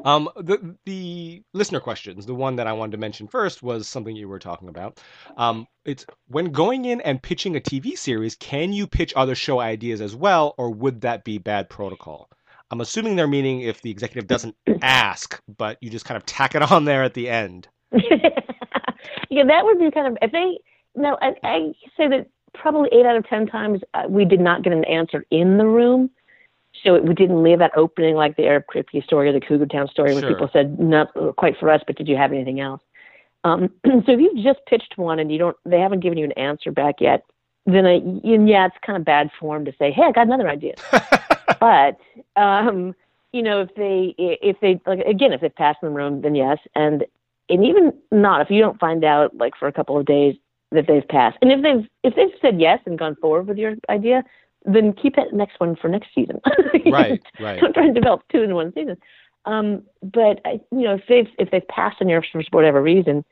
[0.04, 4.16] Um, the the listener questions, the one that I wanted to mention first was something
[4.16, 5.00] you were talking about.
[5.36, 9.60] Um, it's when going in and pitching a TV series, can you pitch other show
[9.60, 12.28] ideas as well, or would that be bad protocol?
[12.70, 16.54] I'm assuming they're meaning if the executive doesn't ask, but you just kind of tack
[16.54, 17.68] it on there at the end.
[17.92, 20.58] yeah, that would be kind of if they.
[20.94, 21.58] No, I, I
[21.96, 25.24] say that probably eight out of ten times uh, we did not get an answer
[25.30, 26.10] in the room,
[26.84, 29.66] so it, we didn't leave that opening like the Eric Kripke story or the Cougar
[29.66, 32.80] Town story, where people said not quite for us, but did you have anything else?
[33.44, 36.32] Um, so if you've just pitched one and you don't, they haven't given you an
[36.32, 37.24] answer back yet,
[37.66, 40.74] then I, yeah, it's kind of bad form to say, hey, I got another idea.
[41.60, 41.98] but
[42.36, 42.94] um,
[43.32, 46.34] you know, if they if they like again, if they pass in the room, then
[46.34, 47.04] yes, and
[47.48, 50.36] and even not if you don't find out like for a couple of days
[50.70, 53.74] that they've passed, and if they've if they've said yes and gone forward with your
[53.88, 54.24] idea,
[54.64, 56.40] then keep that next one for next season.
[56.90, 57.60] right, right.
[57.60, 58.96] Don't try to develop two in one season.
[59.44, 63.24] Um, but I, you know, if they've if they've passed on yours for whatever reason,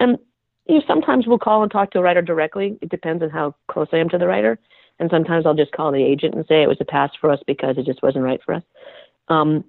[0.00, 0.18] and
[0.66, 2.78] you know, sometimes we'll call and talk to a writer directly.
[2.80, 4.58] It depends on how close I am to the writer,
[4.98, 7.40] and sometimes I'll just call the agent and say it was a pass for us
[7.46, 8.62] because it just wasn't right for us.
[9.28, 9.64] Um,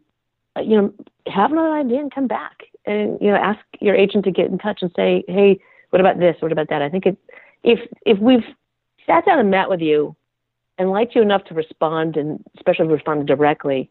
[0.62, 0.94] you know,
[1.28, 4.58] have another idea and come back and you know ask your agent to get in
[4.58, 5.60] touch and say, hey,
[5.90, 6.38] what about this?
[6.40, 6.82] What about that?
[6.82, 7.18] I think it,
[7.64, 8.46] if if we've
[9.06, 10.16] sat down and met with you
[10.80, 13.90] and liked you enough to respond, and especially respond directly,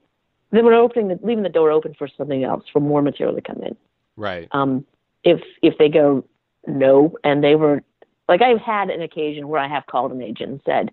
[0.50, 3.42] then we're opening the, leaving the door open for something else, for more material to
[3.42, 3.76] come in.
[4.16, 4.48] Right.
[4.52, 4.84] Um,
[5.22, 6.24] if if they go
[6.66, 7.82] no, and they were
[8.28, 10.90] like I've had an occasion where I have called an agent and said,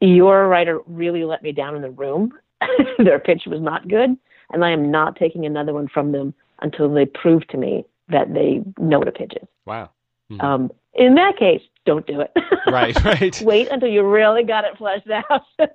[0.00, 2.32] your writer really let me down in the room.
[2.98, 4.16] Their pitch was not good,
[4.52, 8.34] and I am not taking another one from them until they prove to me that
[8.34, 9.48] they know what a pitch is.
[9.64, 9.90] Wow.
[10.30, 10.40] Mm-hmm.
[10.40, 12.32] Um, in that case, don't do it.
[12.70, 13.40] right, right.
[13.42, 15.42] Wait until you really got it fleshed out.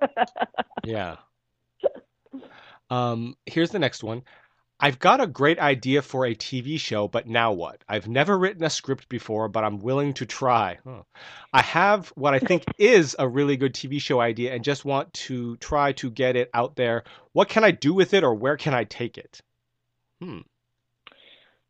[0.84, 1.16] yeah.
[2.90, 4.22] Um, here's the next one.
[4.80, 7.82] I've got a great idea for a TV show, but now what?
[7.88, 10.78] I've never written a script before, but I'm willing to try.
[10.84, 11.02] Huh.
[11.52, 15.12] I have what I think is a really good TV show idea and just want
[15.14, 17.02] to try to get it out there.
[17.32, 19.40] What can I do with it or where can I take it?
[20.20, 20.40] Hmm.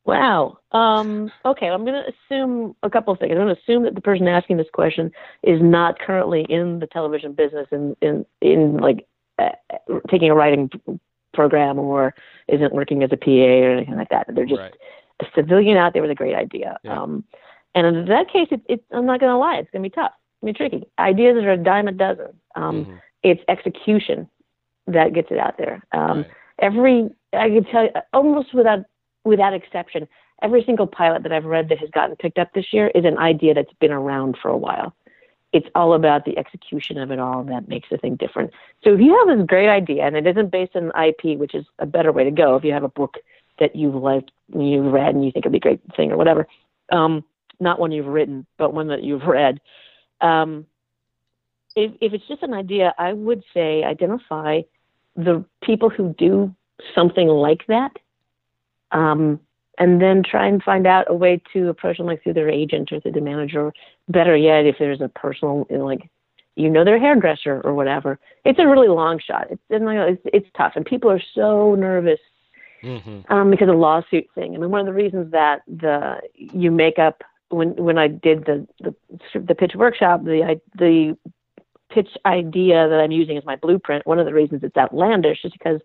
[0.08, 0.56] Wow.
[0.72, 3.32] Um, okay, I'm going to assume a couple of things.
[3.32, 6.86] I'm going to assume that the person asking this question is not currently in the
[6.86, 9.06] television business and in, in, in like
[9.38, 9.50] uh,
[10.10, 10.70] taking a writing
[11.34, 12.14] program or
[12.48, 14.26] isn't working as a PA or anything like that.
[14.34, 14.74] They're just right.
[15.20, 16.78] a civilian out there with a great idea.
[16.84, 17.02] Yeah.
[17.02, 17.24] Um,
[17.74, 19.94] and in that case, it, it, I'm not going to lie, it's going to be
[19.94, 20.12] tough.
[20.16, 20.90] It's going to be tricky.
[20.98, 22.28] Ideas are a dime a dozen.
[22.54, 22.96] Um, mm-hmm.
[23.24, 24.26] It's execution
[24.86, 25.84] that gets it out there.
[25.92, 26.30] Um, right.
[26.60, 28.86] Every, I can tell you, almost without
[29.28, 30.08] without exception,
[30.42, 33.18] every single pilot that I've read that has gotten picked up this year is an
[33.18, 34.94] idea that's been around for a while
[35.52, 38.52] it's all about the execution of it all that makes the thing different.
[38.84, 41.64] So if you have this great idea and it isn't based on IP, which is
[41.78, 43.16] a better way to go, if you have a book
[43.58, 46.46] that you've liked, you've read, and you think it'd be a great thing or whatever,
[46.92, 47.24] um,
[47.60, 49.60] not one you've written, but one that you've read.
[50.20, 50.66] Um,
[51.74, 54.62] if, if it's just an idea, I would say identify
[55.16, 56.54] the people who do
[56.94, 57.92] something like that.
[58.92, 59.40] Um,
[59.78, 62.90] and then try and find out a way to approach them like through their agent
[62.90, 63.72] or through the manager.
[64.08, 66.10] Better yet, if there's a personal, you know, like
[66.56, 68.18] you know their hairdresser or whatever.
[68.44, 69.46] It's a really long shot.
[69.50, 72.18] It's it's, it's tough, and people are so nervous
[72.82, 73.32] mm-hmm.
[73.32, 74.54] um, because of the lawsuit thing.
[74.54, 78.44] I mean, one of the reasons that the you make up when when I did
[78.46, 78.94] the the,
[79.38, 81.16] the pitch workshop, the I, the
[81.90, 84.06] pitch idea that I'm using as my blueprint.
[84.06, 85.80] One of the reasons it's outlandish is because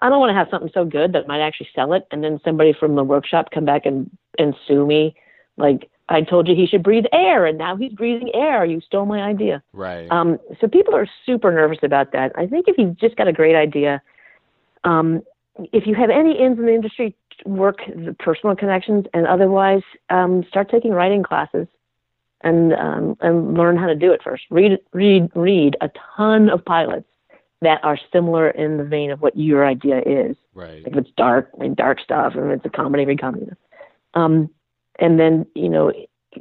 [0.00, 2.40] I don't want to have something so good that might actually sell it, and then
[2.44, 5.14] somebody from the workshop come back and and sue me,
[5.56, 8.64] like I told you he should breathe air, and now he's breathing air.
[8.64, 9.62] You stole my idea.
[9.72, 10.10] Right.
[10.10, 12.32] Um, so people are super nervous about that.
[12.36, 14.02] I think if you've just got a great idea,
[14.84, 15.22] um,
[15.72, 20.44] if you have any ins in the industry, work the personal connections, and otherwise um,
[20.48, 21.68] start taking writing classes
[22.40, 24.44] and um, and learn how to do it first.
[24.50, 27.06] Read read read a ton of pilots
[27.62, 30.36] that are similar in the vein of what your idea is.
[30.54, 30.82] Right.
[30.86, 33.48] If it's dark, I mean, dark stuff, and it's a comedy, read comedy.
[34.14, 34.50] Um,
[34.98, 35.92] and then you know,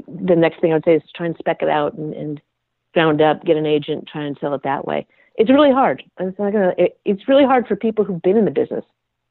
[0.07, 2.41] the next thing I would say is try and spec it out and, and
[2.93, 5.05] ground up, get an agent, try and sell it that way.
[5.35, 6.03] It's really hard.
[6.19, 6.73] It's not gonna.
[6.77, 8.85] It, it's really hard for people who've been in the business.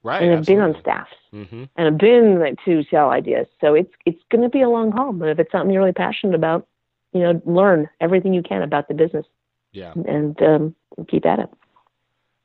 [0.04, 0.64] Right, and have absolutely.
[0.64, 1.64] been on staffs mm-hmm.
[1.74, 3.46] and have been like, to sell ideas.
[3.60, 5.12] So it's it's going to be a long haul.
[5.12, 6.68] But if it's something you're really passionate about,
[7.12, 9.26] you know, learn everything you can about the business.
[9.72, 9.92] Yeah.
[10.06, 10.74] And um,
[11.08, 11.48] keep at it.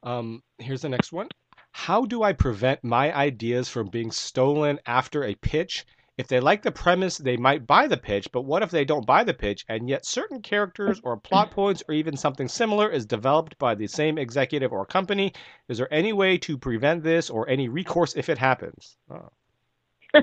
[0.04, 1.30] Um, here's the next one.
[1.72, 5.86] How do I prevent my ideas from being stolen after a pitch?
[6.18, 9.08] If they like the premise, they might buy the pitch, but what if they don't
[9.08, 13.08] buy the pitch and yet certain characters or plot points or even something similar is
[13.08, 15.34] developed by the same executive or company?
[15.70, 18.96] Is there any way to prevent this or any recourse if it happens?
[19.10, 19.30] Oh.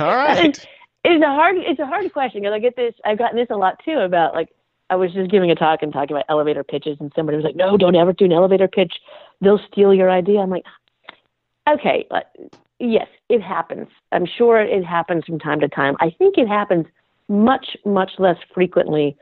[0.00, 0.58] All right.
[1.04, 3.56] It's a hard it's a hard question because I get this I've gotten this a
[3.56, 4.48] lot too about like
[4.90, 7.56] I was just giving a talk and talking about elevator pitches, and somebody was like,
[7.56, 8.94] "No, don't ever do an elevator pitch.
[9.40, 10.64] They'll steal your idea." I'm like,
[11.68, 12.06] "Okay,
[12.78, 13.88] yes, it happens.
[14.12, 15.96] I'm sure it happens from time to time.
[16.00, 16.86] I think it happens
[17.28, 19.16] much, much less frequently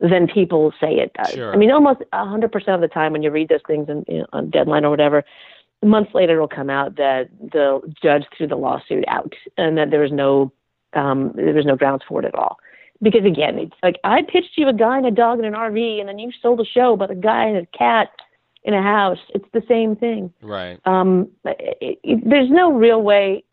[0.00, 1.32] than people say it does.
[1.32, 1.52] Sure.
[1.52, 4.26] I mean, almost 100% of the time when you read those things in, you know,
[4.32, 5.24] on Deadline or whatever,
[5.82, 10.00] months later it'll come out that the judge threw the lawsuit out and that there
[10.00, 10.52] was no
[10.94, 12.56] um, there was no grounds for it at all
[13.02, 16.00] because again, it's like I pitched you a guy and a dog in an RV,
[16.00, 18.08] and then you sold a show about a guy and a cat
[18.64, 19.18] in a house.
[19.34, 20.32] It's the same thing.
[20.42, 20.80] Right.
[20.86, 23.44] Um, it, it, there's no real way.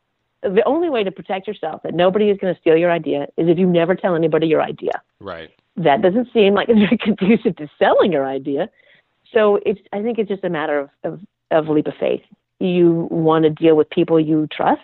[0.41, 3.47] The only way to protect yourself that nobody is going to steal your idea is
[3.47, 4.93] if you never tell anybody your idea.
[5.19, 5.51] Right.
[5.77, 8.69] That doesn't seem like it's very conducive to selling your idea.
[9.33, 9.79] So it's.
[9.93, 11.19] I think it's just a matter of of,
[11.51, 12.23] of leap of faith.
[12.59, 14.81] You want to deal with people you trust.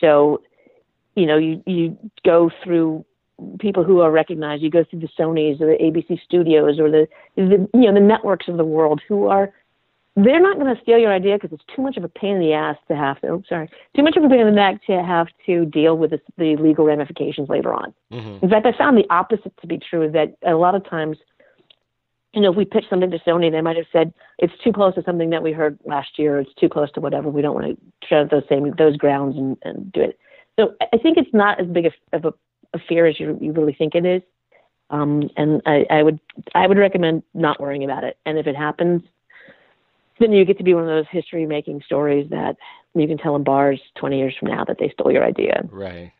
[0.00, 0.42] So,
[1.14, 3.04] you know, you you go through
[3.58, 4.62] people who are recognized.
[4.62, 8.00] You go through the Sonys or the ABC studios or the, the you know the
[8.00, 9.52] networks of the world who are
[10.14, 12.40] they're not going to steal your idea because it's too much of a pain in
[12.40, 13.28] the ass to have to.
[13.28, 16.10] Oh, sorry, too much of a pain in the neck to have to deal with
[16.10, 17.94] the, the legal ramifications later on.
[18.12, 18.44] Mm-hmm.
[18.44, 20.10] In fact, I found the opposite to be true.
[20.10, 21.16] That a lot of times,
[22.34, 24.94] you know, if we pitch something to Sony, they might have said it's too close
[24.96, 26.40] to something that we heard last year.
[26.40, 27.30] It's too close to whatever.
[27.30, 30.18] We don't want to tread those same those grounds and, and do it.
[30.58, 32.34] So I think it's not as big a, of a
[32.74, 34.22] a fear as you, you really think it is.
[34.90, 36.20] Um, and I, I would
[36.54, 38.18] I would recommend not worrying about it.
[38.26, 39.02] And if it happens,
[40.20, 42.56] then you get to be one of those history making stories that
[42.94, 45.66] you can tell in bars 20 years from now that they stole your idea.
[45.70, 46.12] Right.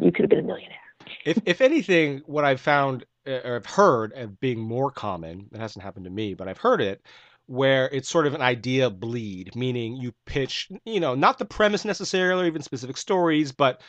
[0.00, 0.78] You could have been a millionaire.
[1.24, 5.58] If if anything, what I've found uh, or I've heard of being more common, it
[5.58, 7.04] hasn't happened to me, but I've heard it
[7.46, 11.84] where it's sort of an idea bleed, meaning you pitch, you know, not the premise
[11.84, 13.82] necessarily or even specific stories, but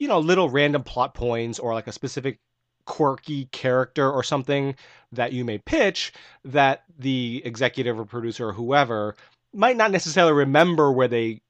[0.00, 2.38] you know, little random plot points or like a specific
[2.86, 4.74] quirky character or something
[5.12, 6.12] that you may pitch
[6.44, 9.14] that the executive or producer or whoever
[9.52, 11.40] might not necessarily remember where they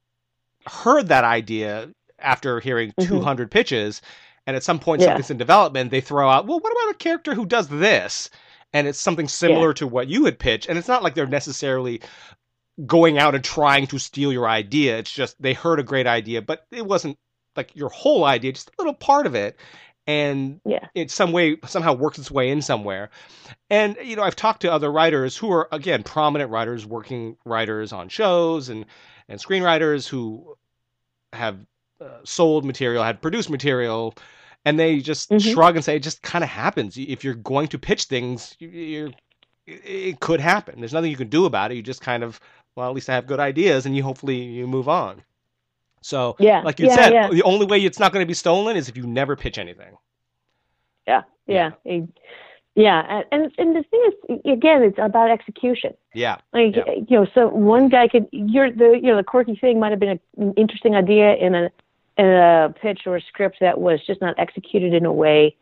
[0.66, 1.88] heard that idea
[2.18, 3.08] after hearing mm-hmm.
[3.08, 4.02] 200 pitches
[4.46, 5.08] and at some point yeah.
[5.08, 8.28] something's in development they throw out well what about a character who does this
[8.72, 9.74] and it's something similar yeah.
[9.74, 12.00] to what you had pitched and it's not like they're necessarily
[12.84, 16.42] going out and trying to steal your idea it's just they heard a great idea
[16.42, 17.16] but it wasn't
[17.56, 19.58] like your whole idea just a little part of it
[20.06, 20.86] and yeah.
[20.94, 23.10] it some way somehow works its way in somewhere.
[23.68, 27.92] And you know, I've talked to other writers who are again prominent writers, working writers
[27.92, 28.86] on shows and
[29.28, 30.56] and screenwriters who
[31.32, 31.58] have
[32.00, 34.14] uh, sold material, had produced material,
[34.64, 35.52] and they just mm-hmm.
[35.52, 36.96] shrug and say it just kind of happens.
[36.96, 39.10] If you're going to pitch things, you're
[39.66, 40.80] it could happen.
[40.80, 41.76] There's nothing you can do about it.
[41.76, 42.40] You just kind of
[42.74, 45.22] well, at least I have good ideas, and you hopefully you move on.
[46.02, 47.28] So, yeah, like you yeah, said, yeah.
[47.28, 49.96] the only way it's not going to be stolen is if you never pitch anything.
[51.06, 52.00] Yeah, yeah, yeah.
[52.74, 53.22] yeah.
[53.30, 55.94] And and the thing is, again, it's about execution.
[56.14, 56.38] Yeah.
[56.52, 59.90] Like you know, so one guy could you're the you know the quirky thing might
[59.90, 61.70] have been an interesting idea in a
[62.16, 65.56] in a pitch or a script that was just not executed in a way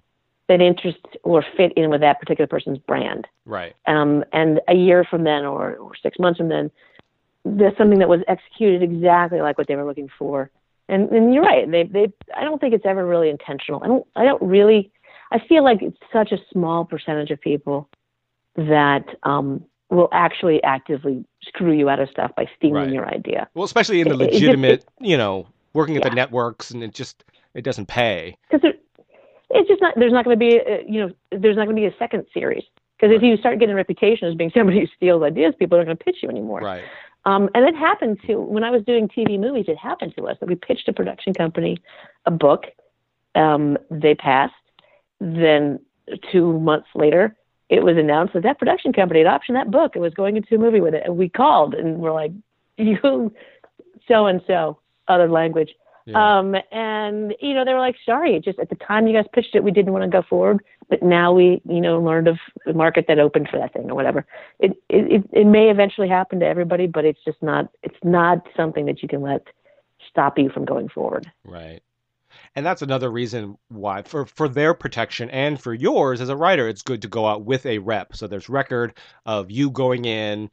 [0.49, 3.29] that interests or fit in with that particular person's brand.
[3.45, 3.75] Right.
[3.87, 6.71] Um, and a year from then, or, or six months from then,
[7.45, 10.51] there's something that was executed exactly like what they were looking for.
[10.89, 11.71] And and you're right.
[11.71, 13.83] They they I don't think it's ever really intentional.
[13.83, 14.91] I don't I don't really
[15.31, 17.89] I feel like it's such a small percentage of people
[18.57, 22.93] that um will actually actively screw you out of stuff by stealing right.
[22.93, 23.49] your idea.
[23.55, 26.11] Well, especially in the legitimate, it, it, you know, working at yeah.
[26.11, 27.25] the networks and it just
[27.55, 28.37] it doesn't pay.
[28.51, 28.73] Because
[29.51, 31.83] it's just not there's not going to be a, you know there's not going to
[31.83, 32.65] be a second series
[32.99, 35.87] because if you start getting a reputation as being somebody who steals ideas, people aren't
[35.87, 36.61] going to pitch you anymore.
[36.61, 36.85] Right.
[37.25, 39.67] Um, and it happened to when I was doing TV movies.
[39.69, 41.79] It happened to us that we pitched a production company
[42.27, 42.65] a book.
[43.35, 44.55] Um, they passed.
[45.21, 45.81] Then
[46.31, 47.37] two months later,
[47.69, 50.55] it was announced that that production company had optioned that book and was going into
[50.55, 51.03] a movie with it.
[51.05, 52.33] And we called and we're like,
[52.79, 53.33] "You,
[54.07, 55.71] so and so, other language."
[56.07, 56.39] Yeah.
[56.39, 59.55] Um, and you know, they were like, sorry, just at the time you guys pitched
[59.55, 62.73] it, we didn't want to go forward, but now we, you know, learned of the
[62.73, 64.27] market that opened for that thing or whatever.
[64.59, 68.87] It, it, it may eventually happen to everybody, but it's just not, it's not something
[68.87, 69.47] that you can let
[70.09, 71.31] stop you from going forward.
[71.45, 71.81] Right.
[72.55, 76.69] And that's another reason why, for, for their protection and for yours as a writer,
[76.69, 78.17] it's good to go out with a rep.
[78.17, 78.95] So there's record
[79.27, 80.51] of you going in,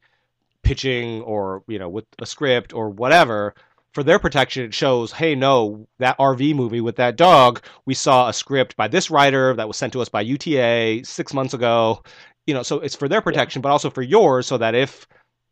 [0.63, 3.53] pitching, or you know, with a script or whatever,
[3.95, 8.27] for their protection, it shows, hey, no, that RV movie with that dog, we saw
[8.27, 12.03] a script by this writer that was sent to us by UTA six months ago.
[12.45, 13.63] You know, so it's for their protection, yeah.
[13.63, 15.07] but also for yours, so that if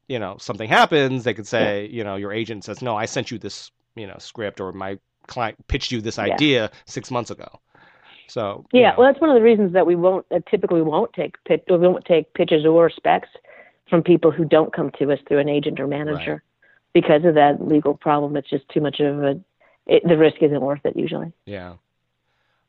[0.10, 1.98] you know something happens, they could say, yeah.
[1.98, 5.00] you know, your agent says, no, I sent you this, you know, script, or my
[5.28, 6.80] client pitched you this idea yeah.
[6.86, 7.48] six months ago.
[8.28, 8.96] So yeah, know.
[8.98, 11.78] well, that's one of the reasons that we won't uh, typically won't take pitch, we
[11.78, 13.30] won't take pitches or specs
[13.90, 16.32] from people who don't come to us through an agent or manager.
[16.34, 16.53] Right
[16.94, 18.36] because of that legal problem.
[18.36, 19.40] It's just too much of a.
[19.86, 21.34] It, the risk isn't worth it usually.
[21.46, 21.74] Yeah.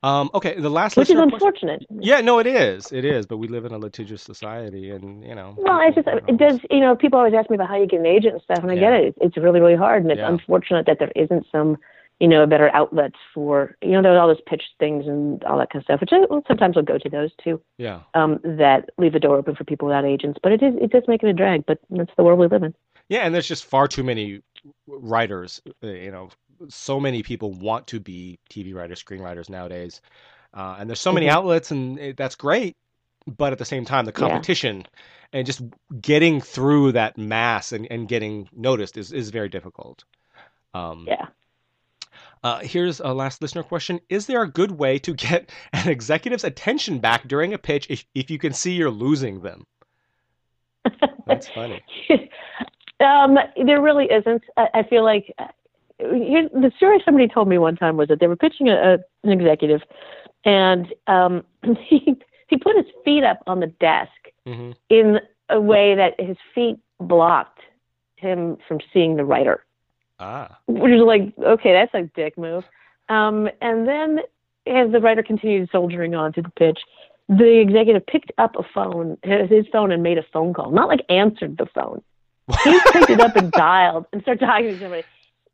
[0.05, 1.87] Um, okay, the last which is unfortunate.
[1.87, 2.03] Question.
[2.03, 3.25] Yeah, no, it is, it is.
[3.25, 5.55] But we live in a litigious society, and you know.
[5.57, 6.61] Well, it's just it does.
[6.70, 8.70] You know, people always ask me about how you get an agent and stuff, and
[8.70, 8.81] I yeah.
[8.81, 9.14] get it.
[9.22, 10.29] It's really, really hard, and it's yeah.
[10.29, 11.79] unfortunate that there isn't some,
[12.20, 15.70] you know, better outlets for you know there's all those pitch things and all that
[15.70, 17.59] kind of stuff, which I, well, sometimes I'll go to those too.
[17.79, 18.01] Yeah.
[18.12, 21.05] Um, that leave the door open for people without agents, but it is it does
[21.09, 21.64] make it a drag.
[21.64, 22.75] But that's the world we live in.
[23.09, 24.40] Yeah, and there's just far too many
[24.86, 25.61] writers.
[25.82, 26.30] Uh, you know,
[26.68, 30.00] so many people want to be TV writers, screenwriters nowadays,
[30.55, 31.36] uh, and there's so many mm-hmm.
[31.36, 32.76] outlets, and it, that's great.
[33.26, 34.84] But at the same time, the competition yeah.
[35.32, 35.62] and just
[35.98, 40.05] getting through that mass and, and getting noticed is, is very difficult.
[40.74, 41.26] Um, yeah.
[42.42, 44.00] Uh, here's a last listener question.
[44.11, 48.05] Is there a good way to get an executive's attention back during a pitch if,
[48.14, 49.66] if you can see you're losing them?
[51.26, 51.82] That's funny.
[53.01, 54.42] Um, there really isn't.
[54.57, 55.47] I, I feel like uh,
[55.99, 59.30] the story somebody told me one time was that they were pitching a, a an
[59.30, 59.82] executive,
[60.45, 61.45] and um,
[61.88, 62.16] he
[62.49, 64.11] he put his feet up on the desk
[64.47, 64.72] mm-hmm.
[64.88, 65.18] in
[65.51, 67.61] a way that his feet blocked
[68.16, 69.64] him from seeing the writer.
[70.18, 70.59] Ah.
[70.66, 72.64] Which is like, okay, that's a dick move.
[73.09, 74.20] Um, and then
[74.66, 76.78] as the writer continued soldiering on to the pitch,
[77.28, 80.70] the executive picked up a phone, his phone, and made a phone call.
[80.70, 82.03] Not like answered the phone,
[82.64, 85.05] he picked it up and dialed and started talking to somebody.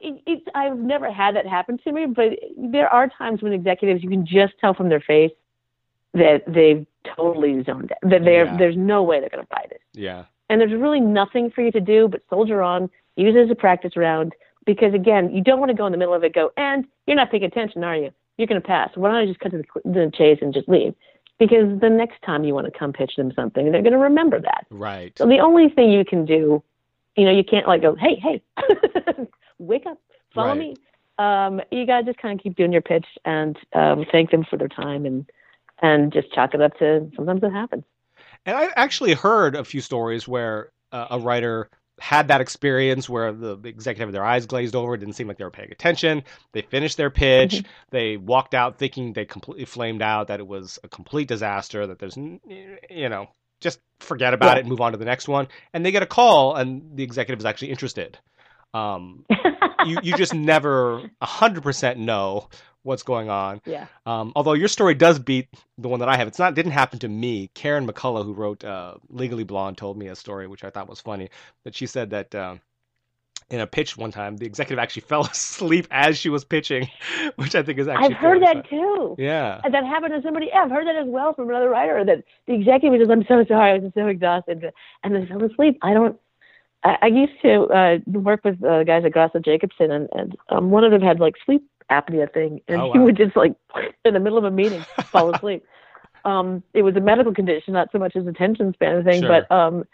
[0.01, 4.03] It, it's I've never had that happen to me, but there are times when executives
[4.03, 5.33] you can just tell from their face
[6.15, 6.87] that they've
[7.17, 8.11] totally zoned out.
[8.11, 8.57] That they're yeah.
[8.57, 9.79] there's no way they're going to buy this.
[9.93, 10.25] Yeah.
[10.49, 13.55] and there's really nothing for you to do but soldier on, use it as a
[13.55, 14.35] practice round.
[14.67, 17.17] Because again, you don't want to go in the middle of it, go, and you're
[17.17, 18.11] not paying attention, are you?
[18.37, 18.91] You're going to pass.
[18.95, 20.95] Why don't I just cut to the, the chase and just leave?
[21.39, 24.41] Because the next time you want to come pitch them something, they're going to remember
[24.41, 24.67] that.
[24.71, 25.17] Right.
[25.17, 26.63] So the only thing you can do,
[27.17, 28.43] you know, you can't like go, hey, hey,
[29.59, 29.99] wake up,
[30.35, 30.59] follow right.
[30.59, 30.77] me.
[31.19, 34.45] Um, you got to just kind of keep doing your pitch and um, thank them
[34.49, 35.29] for their time and
[35.83, 37.85] and just chalk it up to sometimes it happens.
[38.47, 43.33] And I've actually heard a few stories where uh, a writer had that experience where
[43.33, 46.23] the executive had their eyes glazed over, it didn't seem like they were paying attention.
[46.53, 47.57] They finished their pitch.
[47.57, 47.71] Mm-hmm.
[47.91, 51.99] They walked out thinking they completely flamed out, that it was a complete disaster, that
[51.99, 53.29] there's, you know,
[53.61, 54.57] just forget about yeah.
[54.57, 55.49] it and move on to the next one.
[55.73, 58.19] And they get a call, and the executive is actually interested.
[58.73, 59.25] Um,
[59.87, 62.49] you, you just never 100% know
[62.83, 63.61] what's going on.
[63.67, 63.87] Yeah.
[64.07, 65.49] Um, although your story does beat
[65.79, 66.29] the one that I have.
[66.29, 67.51] It's not didn't happen to me.
[67.55, 71.01] Karen McCullah, who wrote uh, Legally Blonde, told me a story which I thought was
[71.01, 71.31] funny.
[71.65, 72.35] That she said that.
[72.35, 72.57] Uh,
[73.51, 76.89] in a pitch one time, the executive actually fell asleep as she was pitching,
[77.37, 78.15] which I think is actually.
[78.15, 79.17] I've heard that too.
[79.19, 80.49] Yeah, that happened to somebody.
[80.53, 82.05] Yeah, I've heard that as well from another writer.
[82.05, 84.73] That the executive says, "I'm so sorry, I was so exhausted,"
[85.03, 85.79] and they fell asleep.
[85.83, 86.19] I don't.
[86.83, 90.71] I, I used to uh, work with uh, guys at Grasso Jacobson, and, and um,
[90.71, 92.93] one of them had like sleep apnea thing, and oh, wow.
[92.93, 93.55] he would just like
[94.05, 95.65] in the middle of a meeting fall asleep.
[96.25, 99.29] um, it was a medical condition, not so much as attention span thing, sure.
[99.29, 99.85] but um,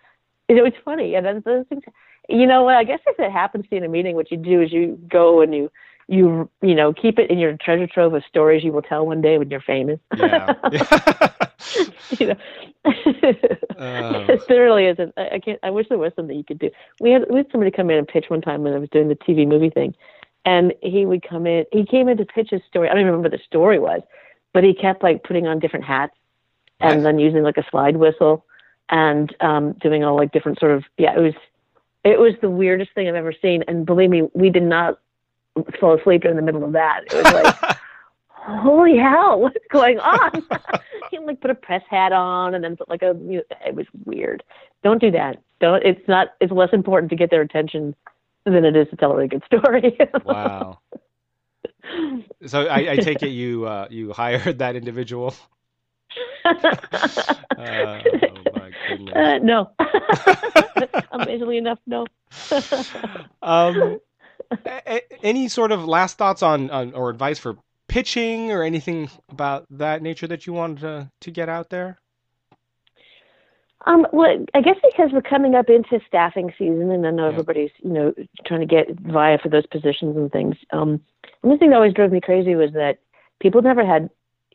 [0.49, 1.15] it, it was funny.
[1.15, 1.83] And then those things,
[2.29, 2.77] you know, what?
[2.77, 4.99] I guess if it happens to you in a meeting, what you do is you
[5.09, 5.71] go and you
[6.09, 9.21] you you know keep it in your treasure trove of stories you will tell one
[9.21, 9.99] day when you're famous.
[10.17, 10.55] Yeah.
[12.19, 12.37] you know,
[14.49, 15.13] there really isn't.
[15.17, 15.59] I, I can't.
[15.63, 16.71] I wish there was something you could do.
[17.01, 19.09] We had we had somebody come in and pitch one time when I was doing
[19.09, 19.95] the TV movie thing,
[20.45, 21.65] and he would come in.
[21.73, 22.89] He came in to pitch his story.
[22.89, 24.03] I don't even remember what the story was,
[24.53, 26.15] but he kept like putting on different hats
[26.79, 28.45] and then using like a slide whistle
[28.91, 31.17] and um doing all like different sort of yeah.
[31.17, 31.35] It was
[32.07, 33.65] it was the weirdest thing I've ever seen.
[33.69, 34.99] And believe me, we did not
[35.81, 37.03] fall asleep in the middle of that.
[37.07, 37.77] It was like.
[38.49, 39.41] Holy hell!
[39.41, 40.31] What's going on?
[41.11, 43.17] he like put a press hat on and then put like a.
[43.67, 44.45] It was weird.
[44.85, 45.43] Don't do that.
[45.61, 45.83] Don't.
[45.85, 46.29] It's not.
[46.41, 47.97] It's less important to get their attention
[48.45, 49.99] than it is to tell a really good story.
[50.25, 50.79] wow.
[52.47, 55.35] So I, I, take it you uh, you hired that individual.
[56.45, 56.77] uh,
[57.59, 58.56] oh.
[59.15, 59.71] Uh, no.
[61.13, 62.07] Amazingly enough, no.
[63.43, 64.01] um,
[64.67, 67.57] a- any sort of last thoughts on, on or advice for
[67.89, 71.99] pitching or anything about that nature that you wanted to to get out there?
[73.87, 77.33] Um, well, I guess because we're coming up into staffing season, and I know yeah.
[77.33, 78.13] everybody's you know
[78.45, 80.57] trying to get via for those positions and things.
[80.73, 81.01] Um,
[81.43, 82.99] one thing that always drove me crazy was that
[83.41, 84.11] people never had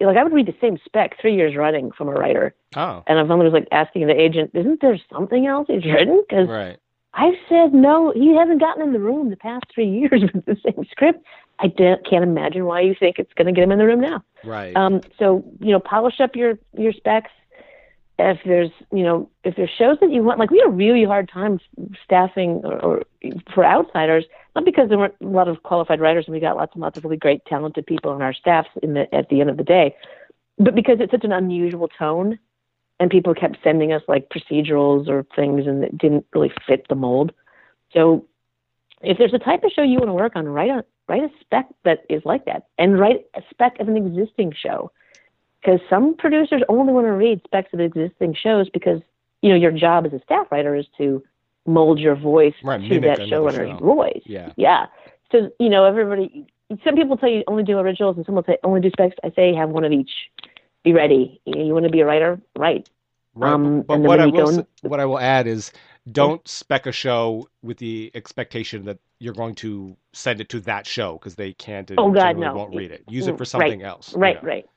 [0.05, 3.03] like I would read the same spec three years running from a writer, oh.
[3.07, 6.47] and I finally was like asking the agent, "Isn't there something else he's written?" Because
[6.47, 6.77] right.
[7.13, 10.57] I've said no, he hasn't gotten in the room the past three years with the
[10.65, 11.25] same script.
[11.59, 14.23] I can't imagine why you think it's going to get him in the room now.
[14.43, 14.75] Right.
[14.75, 17.31] Um, so you know, polish up your your specs
[18.29, 21.03] if there's you know if there's shows that you want like we had a really
[21.03, 21.59] hard time
[22.03, 23.03] staffing or, or
[23.53, 26.73] for outsiders not because there weren't a lot of qualified writers and we got lots
[26.73, 29.49] and lots of really great talented people on our staffs in the at the end
[29.49, 29.95] of the day
[30.57, 32.37] but because it's such an unusual tone
[33.01, 36.93] and people kept sending us like procedurals or things and it didn't really fit the
[36.93, 37.31] mold.
[37.91, 38.27] So
[39.01, 41.29] if there's a type of show you want to work on write a write a
[41.41, 44.91] spec that is like that and write a spec of an existing show
[45.61, 49.01] because some producers only want to read specs of existing shows because
[49.41, 51.23] you know your job as a staff writer is to
[51.65, 53.85] mold your voice right, to that showrunner's show.
[53.85, 54.21] voice.
[54.25, 54.51] Yeah.
[54.57, 54.85] Yeah.
[55.31, 56.47] So you know everybody.
[56.85, 59.15] Some people tell you only do originals, and some will say only do specs.
[59.23, 60.11] I say have one of each.
[60.83, 61.39] Be ready.
[61.45, 62.89] You, know, you want to be a writer, right?
[63.35, 63.53] Right.
[63.53, 65.71] Um, but what I will what I will add is
[66.11, 70.87] don't spec a show with the expectation that you're going to send it to that
[70.87, 71.91] show because they can't.
[71.97, 72.55] Oh God, no!
[72.55, 73.03] Won't read it.
[73.07, 73.87] Use it for something right.
[73.87, 74.13] else.
[74.15, 74.47] Right, you know?
[74.47, 74.69] right.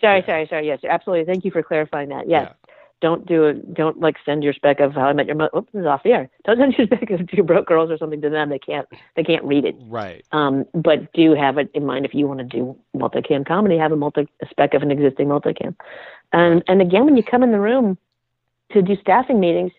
[0.00, 0.26] Sorry, yeah.
[0.26, 0.66] sorry, sorry.
[0.66, 1.24] Yes, absolutely.
[1.24, 2.28] Thank you for clarifying that.
[2.28, 2.48] Yes.
[2.48, 2.72] Yeah.
[3.02, 3.74] Don't do it.
[3.74, 5.50] Don't like send your spec of how I met your mother.
[5.54, 6.30] Oops, it's off the air.
[6.44, 8.48] Don't send your spec of two broke girls or something to them.
[8.48, 8.88] They can't.
[9.16, 9.76] They can't read it.
[9.82, 10.24] Right.
[10.32, 13.76] Um, but do have it in mind if you want to do multicam comedy.
[13.76, 15.76] Have a multi a spec of an existing multicam.
[16.32, 17.98] And and again, when you come in the room
[18.72, 19.72] to do staffing meetings,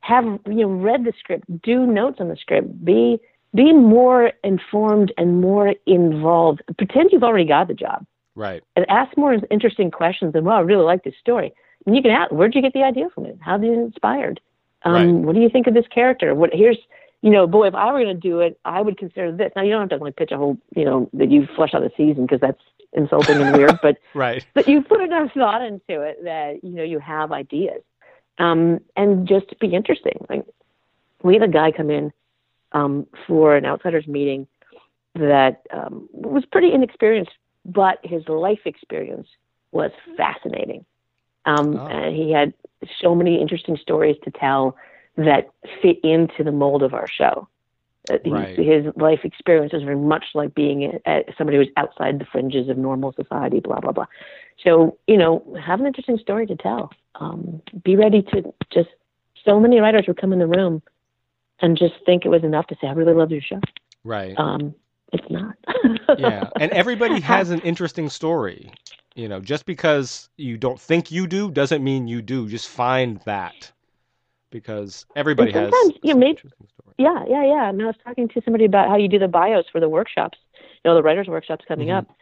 [0.00, 3.20] have you know read the script, do notes on the script, be
[3.54, 6.62] be more informed and more involved.
[6.76, 8.04] Pretend you've already got the job.
[8.38, 8.62] Right.
[8.76, 11.52] And ask more interesting questions and, well, I really like this story.
[11.84, 13.36] And you can ask, where'd you get the idea from it?
[13.40, 14.40] How did it inspired?
[14.84, 15.24] Um, right.
[15.24, 16.34] What do you think of this character?
[16.34, 16.78] What here's,
[17.20, 19.50] you know, boy, if I were going to do it, I would consider this.
[19.56, 21.82] Now you don't have to like pitch a whole, you know, that you flush out
[21.82, 22.62] the season because that's
[22.92, 23.78] insulting and weird.
[23.82, 24.46] But right.
[24.54, 27.82] But you put enough thought into it that you know you have ideas.
[28.38, 30.24] um, and just be interesting.
[30.30, 30.44] Like
[31.22, 32.12] we had a guy come in
[32.72, 34.46] um, for an outsiders meeting
[35.14, 37.32] that um, was pretty inexperienced,
[37.68, 39.28] but his life experience
[39.70, 40.84] was fascinating.
[41.44, 41.86] Um, oh.
[41.86, 42.54] And he had
[43.00, 44.76] so many interesting stories to tell
[45.16, 45.50] that
[45.82, 47.48] fit into the mold of our show.
[48.10, 48.58] Uh, right.
[48.58, 52.70] his life experience is very much like being a, a, somebody who's outside the fringes
[52.70, 54.06] of normal society, blah, blah, blah.
[54.64, 56.90] So, you know, have an interesting story to tell.
[57.16, 58.88] Um, be ready to just,
[59.44, 60.82] so many writers would come in the room
[61.60, 63.60] and just think it was enough to say, I really love your show.
[64.04, 64.34] Right.
[64.38, 64.74] Um,
[65.12, 65.54] it's not.
[66.18, 66.48] yeah.
[66.60, 68.70] And everybody has an interesting story.
[69.14, 72.48] You know, just because you don't think you do doesn't mean you do.
[72.48, 73.72] Just find that
[74.50, 75.72] because everybody has.
[76.02, 76.40] You know, maybe,
[76.98, 77.62] yeah, yeah, yeah.
[77.62, 79.88] I, mean, I was talking to somebody about how you do the bios for the
[79.88, 81.98] workshops, you know, the writers' workshops coming mm-hmm.
[81.98, 82.16] up.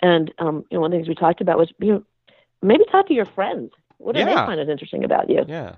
[0.00, 2.04] And, um, you know, one of the things we talked about was, you know,
[2.60, 3.70] maybe talk to your friends.
[3.96, 4.26] What do yeah.
[4.26, 5.44] they find as interesting about you?
[5.46, 5.76] Yeah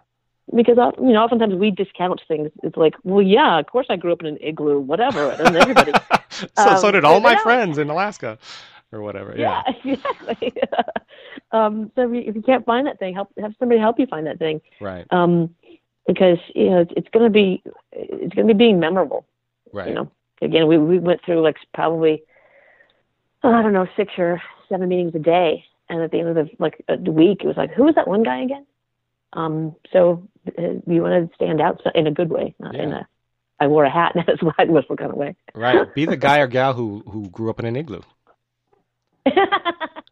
[0.55, 2.51] because you know oftentimes we discount things.
[2.63, 5.93] It's like, well, yeah, of course I grew up in an igloo, whatever, and everybody.
[6.31, 8.39] so um, so did all my friends in Alaska,
[8.93, 9.35] or whatever.
[9.37, 10.53] Yeah, yeah exactly.
[11.53, 14.07] um, so if you, if you, can't find that thing, help have somebody help you
[14.07, 14.61] find that thing.
[14.81, 15.07] Right.
[15.11, 15.55] Um,
[16.07, 19.27] because you know it's, it's going to be it's going to be being memorable.
[19.73, 19.89] Right.
[19.89, 20.11] You know,
[20.43, 22.23] again, we we went through like probably
[23.43, 26.35] oh, I don't know six or seven meetings a day, and at the end of
[26.35, 28.67] the like the week, it was like, who was that one guy again?
[29.35, 32.83] Um, so uh, you want to stand out in a good way, not yeah.
[32.83, 33.09] in a
[33.61, 35.35] I wore a hat and a slide whistle kind of way.
[35.55, 35.93] Right.
[35.95, 38.03] Be the guy or gal who who grew up in an igloo.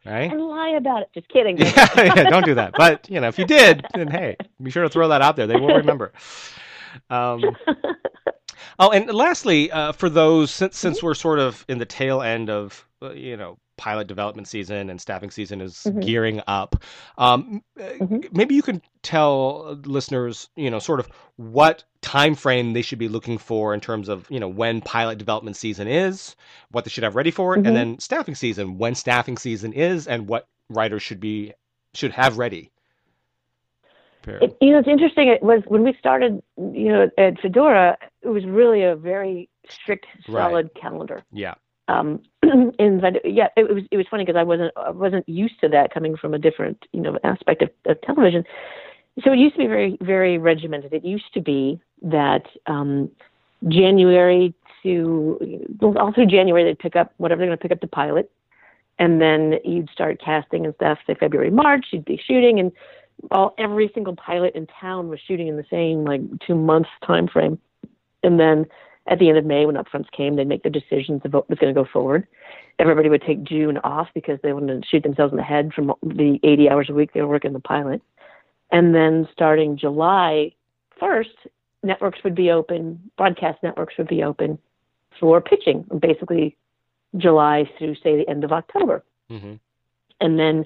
[0.06, 0.32] right.
[0.32, 1.10] And lie about it.
[1.14, 1.58] Just kidding.
[1.58, 2.72] yeah, yeah, don't do that.
[2.76, 5.46] But you know, if you did, then hey, be sure to throw that out there.
[5.46, 6.12] They will remember.
[7.10, 7.56] Um,
[8.78, 11.06] oh, and lastly, uh, for those since since mm-hmm.
[11.06, 15.00] we're sort of in the tail end of uh, you know pilot development season and
[15.00, 16.00] staffing season is mm-hmm.
[16.00, 16.82] gearing up.
[17.18, 18.20] Um, mm-hmm.
[18.32, 23.08] Maybe you can tell listeners, you know, sort of what time frame they should be
[23.08, 26.36] looking for in terms of, you know, when pilot development season is,
[26.70, 27.68] what they should have ready for it, mm-hmm.
[27.68, 31.52] and then staffing season, when staffing season is, and what writers should be
[31.94, 32.70] should have ready.
[34.24, 35.28] It, you know, it's interesting.
[35.28, 40.06] It was when we started, you know, at Fedora, it was really a very strict,
[40.28, 40.74] solid right.
[40.80, 41.24] calendar.
[41.32, 41.54] Yeah
[41.88, 45.68] um, and yeah, it, was it was funny because I wasn't I wasn't used to
[45.68, 48.44] that coming from a different you know aspect of, of television.
[49.22, 50.92] So it used to be very very regimented.
[50.92, 53.10] It used to be that um,
[53.68, 55.38] January to
[55.96, 58.30] all through January they'd pick up whatever they're going to pick up the pilot,
[58.98, 60.98] and then you'd start casting and stuff.
[61.06, 62.72] Say February March, you'd be shooting, and
[63.30, 67.28] all every single pilot in town was shooting in the same like two months time
[67.28, 67.58] frame,
[68.22, 68.66] and then
[69.06, 71.58] at the end of May when upfronts came, they'd make their decisions of what was
[71.58, 72.26] going to go forward.
[72.78, 75.92] Everybody would take June off because they wanted to shoot themselves in the head from
[76.02, 78.00] the 80 hours a week they were working the pilot.
[78.70, 80.52] And then starting July
[81.00, 81.26] 1st,
[81.82, 84.58] networks would be open, broadcast networks would be open
[85.20, 86.56] for pitching, basically
[87.16, 89.04] July through, say, the end of October.
[89.30, 89.54] Mm-hmm.
[90.20, 90.64] And then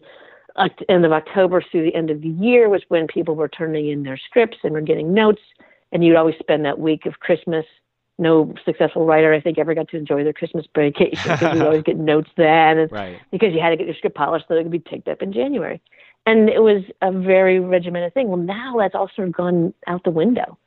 [0.57, 3.89] uh, end of October through the end of the year was when people were turning
[3.89, 5.43] in their scripts and were getting notes.
[5.93, 7.65] And you'd always spend that week of Christmas
[8.19, 11.83] no successful writer, I think, ever got to enjoy their Christmas break because you always
[11.83, 13.21] get notes then, and right.
[13.31, 15.33] because you had to get your script polished so it could be picked up in
[15.33, 15.81] January.
[16.25, 18.29] And it was a very regimented thing.
[18.29, 20.59] Well, now that's all sort of gone out the window.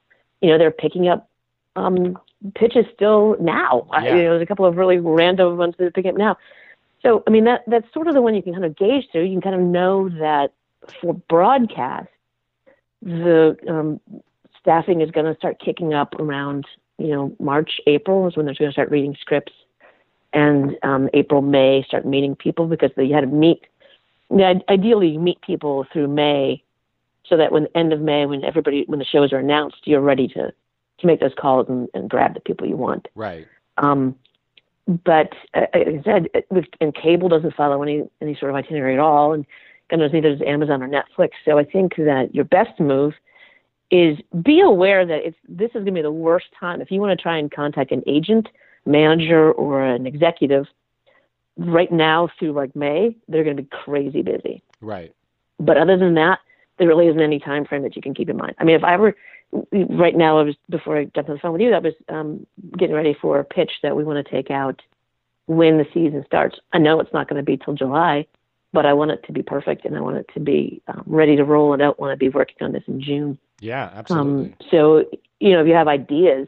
[0.42, 1.30] You know, they're picking up
[1.76, 2.18] um,
[2.56, 3.88] pitches still now.
[3.92, 3.98] Yeah.
[3.98, 6.38] I, you know, there's a couple of really random ones that are picking up now.
[7.02, 9.24] So, I mean, that that's sort of the one you can kind of gauge through.
[9.24, 10.54] You can kind of know that
[11.02, 12.10] for broadcast,
[13.02, 14.00] the um,
[14.60, 16.66] staffing is going to start kicking up around
[17.00, 19.54] you know, March, April is when they're going to start reading scripts,
[20.34, 23.66] and um, April, May start meeting people because they had to meet.
[24.70, 26.62] Ideally, you meet people through May,
[27.26, 30.02] so that when the end of May, when everybody, when the shows are announced, you're
[30.02, 30.54] ready to
[31.00, 33.08] to make those calls and, and grab the people you want.
[33.16, 33.48] Right.
[33.78, 34.16] Um,
[34.88, 36.28] but uh, as I said,
[36.82, 39.46] and cable doesn't follow any any sort of itinerary at all, and
[39.90, 41.32] God knows neither does Amazon or Netflix.
[41.46, 43.14] So I think that your best move
[43.92, 47.00] is be aware that it's this is going to be the worst time if you
[47.00, 48.48] want to try and contact an agent,
[48.86, 50.66] manager, or an executive.
[51.58, 54.64] Right now through like May, they're going to be crazy busy.
[54.80, 55.14] Right.
[55.60, 56.40] But other than that,
[56.78, 58.56] there really isn't any time frame that you can keep in mind.
[58.60, 59.16] I mean, if I were
[59.72, 62.46] right now, I was before I jumped on the phone with you, I was um,
[62.78, 64.82] getting ready for a pitch that we want to take out
[65.48, 66.58] when the season starts.
[66.72, 68.28] I know it's not going to be till July,
[68.72, 71.36] but I want it to be perfect and I want it to be um, ready
[71.36, 71.74] to roll.
[71.74, 73.38] And I don't want to be working on this in June.
[73.60, 74.50] Yeah, absolutely.
[74.50, 75.06] Um, so,
[75.40, 76.48] you know, if you have ideas,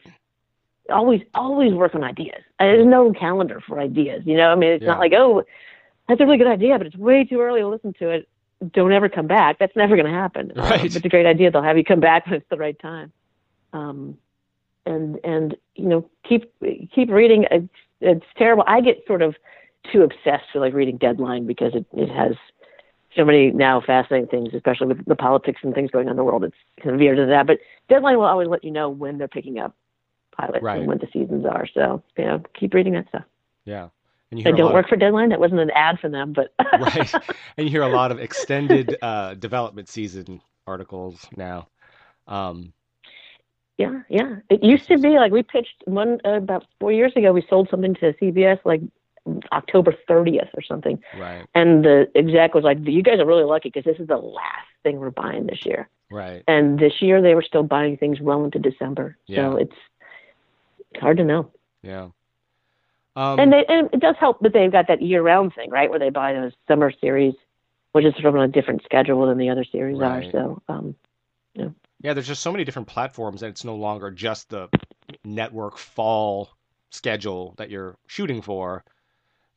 [0.89, 2.41] always, always work on ideas.
[2.59, 4.23] There's no calendar for ideas.
[4.25, 4.89] You know, I mean, it's yeah.
[4.89, 5.43] not like, oh,
[6.07, 8.29] that's a really good idea, but it's way too early to listen to it.
[8.71, 9.57] don't ever come back.
[9.59, 10.51] That's never going to happen.
[10.55, 10.79] Right.
[10.79, 11.49] Um, it's a great idea.
[11.49, 13.11] They'll have you come back when it's the right time.
[13.73, 14.17] Um,
[14.85, 16.51] and and you know keep
[16.93, 17.45] keep reading.
[17.51, 17.69] It's,
[17.99, 18.63] it's terrible.
[18.67, 19.35] I get sort of
[19.91, 22.35] too obsessed with like reading Deadline because it it has
[23.15, 26.23] so many now fascinating things, especially with the politics and things going on in the
[26.23, 26.43] world.
[26.43, 27.47] It's kind of veered to that.
[27.47, 27.59] But
[27.89, 29.75] Deadline will always let you know when they're picking up
[30.35, 30.79] pilots right.
[30.79, 31.67] and when the seasons are.
[31.73, 33.25] So you know keep reading that stuff.
[33.65, 33.89] Yeah.
[34.31, 35.29] And you I don't work of, for Deadline.
[35.29, 37.13] That wasn't an ad for them, but right.
[37.57, 41.67] And you hear a lot of extended uh, development season articles now.
[42.27, 42.71] Um,
[43.77, 44.35] yeah, yeah.
[44.49, 47.33] It used to be like we pitched one uh, about four years ago.
[47.33, 48.81] We sold something to CBS like
[49.51, 51.01] October 30th or something.
[51.17, 51.45] Right.
[51.53, 54.67] And the exec was like, "You guys are really lucky because this is the last
[54.83, 56.43] thing we're buying this year." Right.
[56.47, 59.17] And this year they were still buying things well into December.
[59.27, 59.51] Yeah.
[59.51, 59.75] So it's
[60.99, 61.51] hard to know.
[61.83, 62.09] Yeah.
[63.15, 65.99] Um, and, they, and it does help that they've got that year-round thing, right, where
[65.99, 67.33] they buy those summer series,
[67.91, 70.27] which is sort of on a different schedule than the other series right.
[70.27, 70.31] are.
[70.31, 70.95] So, um,
[71.53, 71.69] yeah.
[72.01, 74.69] Yeah, there's just so many different platforms, and it's no longer just the
[75.23, 76.49] network fall
[76.89, 78.83] schedule that you're shooting for.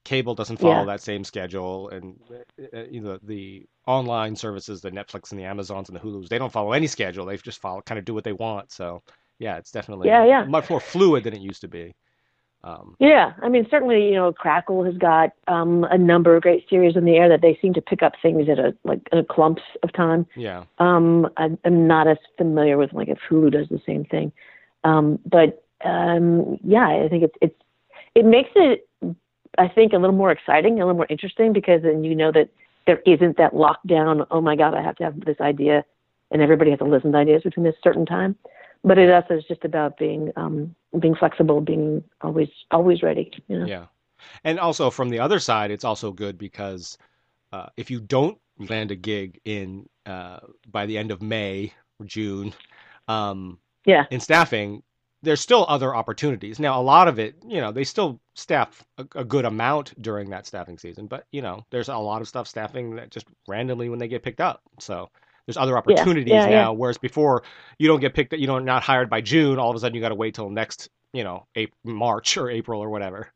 [0.05, 0.85] Cable doesn't follow yeah.
[0.85, 2.18] that same schedule, and
[2.74, 6.39] uh, you know the online services, the Netflix and the Amazons and the Hulu's, they
[6.39, 7.24] don't follow any schedule.
[7.24, 8.70] They just follow, kind of do what they want.
[8.70, 9.02] So,
[9.39, 10.44] yeah, it's definitely yeah, yeah.
[10.44, 11.94] much more fluid than it used to be.
[12.62, 16.66] Um, yeah, I mean, certainly, you know, Crackle has got um, a number of great
[16.68, 19.18] series in the air that they seem to pick up things at a like in
[19.18, 20.26] a clumps of time.
[20.35, 20.64] Yeah.
[20.78, 24.32] Um, I, am not as familiar with like if Hulu does the same thing,
[24.82, 27.55] um, but um, yeah, I think it's it's
[28.14, 28.89] it makes it,
[29.59, 32.51] I think, a little more exciting, a little more interesting because then you know that
[32.86, 34.26] there isn't that lockdown.
[34.31, 35.85] Oh my God, I have to have this idea,
[36.31, 38.36] and everybody has to listen to ideas between this certain time
[38.85, 43.32] but it also is just about being um, being flexible, being always always ready.
[43.48, 43.66] You know?
[43.66, 43.86] Yeah,
[44.44, 46.98] and also from the other side, it's also good because
[47.52, 50.40] uh, if you don't land a gig in uh,
[50.70, 52.52] by the end of May or June,
[53.09, 54.82] um, yeah, in staffing,
[55.24, 56.59] there's still other opportunities.
[56.59, 60.30] Now, a lot of it, you know, they still staff a, a, good amount during
[60.30, 63.88] that staffing season, but you know, there's a lot of stuff staffing that just randomly
[63.88, 64.62] when they get picked up.
[64.78, 65.10] So
[65.46, 66.72] there's other opportunities yeah, yeah, now.
[66.72, 66.78] Yeah.
[66.78, 67.42] Whereas before,
[67.78, 69.59] you don't get picked, you know, not hired by June.
[69.59, 72.51] All of a sudden, you got to wait till next, you know, April, March or
[72.51, 73.32] April or whatever.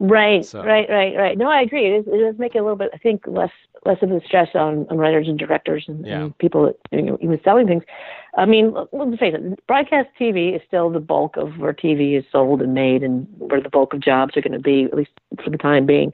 [0.00, 0.64] Right, so.
[0.64, 1.38] right, right, right.
[1.38, 1.86] No, I agree.
[1.86, 3.52] It, is, it does make it a little bit, I think, less
[3.86, 7.18] less of a stress on, on writers and directors and, and people that, you know,
[7.20, 7.84] even selling things.
[8.36, 12.24] I mean, let's face it, broadcast TV is still the bulk of where TV is
[12.32, 15.10] sold and made, and where the bulk of jobs are going to be, at least
[15.44, 16.12] for the time being.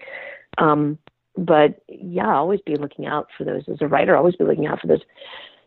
[0.59, 0.99] Um,
[1.37, 4.17] but yeah, always be looking out for those as a writer.
[4.17, 5.03] Always be looking out for those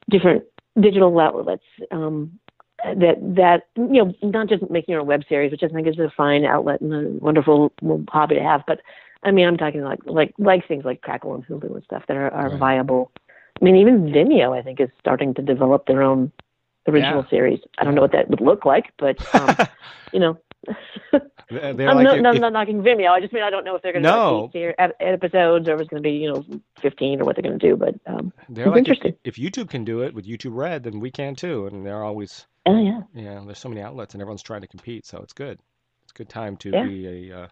[0.09, 0.43] different
[0.79, 2.37] digital outlets um,
[2.83, 5.97] that that you know not just making your own web series, which I think is
[5.99, 7.71] a fine outlet and a wonderful
[8.09, 8.81] hobby to have, but
[9.23, 12.17] I mean I'm talking like like like things like Crackle and Hulu and stuff that
[12.17, 12.59] are, are right.
[12.59, 13.11] viable.
[13.61, 16.31] I mean even Vimeo I think is starting to develop their own
[16.87, 17.29] original yeah.
[17.29, 17.59] series.
[17.77, 19.55] I don't know what that would look like, but um,
[20.13, 20.37] you know
[21.51, 23.11] I'm, like, not, if, not knocking Vimeo.
[23.11, 24.49] I just mean I don't know if they're going to no.
[24.53, 26.45] do episodes or if it's going to be you know
[26.81, 27.75] 15 or what they're going to do.
[27.75, 29.15] But um, they're like interesting.
[29.23, 31.67] If, if, YouTube can do it with YouTube Red, then we can too.
[31.67, 33.41] And they're always oh yeah yeah.
[33.45, 35.59] There's so many outlets and everyone's trying to compete, so it's good.
[36.03, 36.85] It's a good time to yeah.
[36.85, 37.47] be a uh,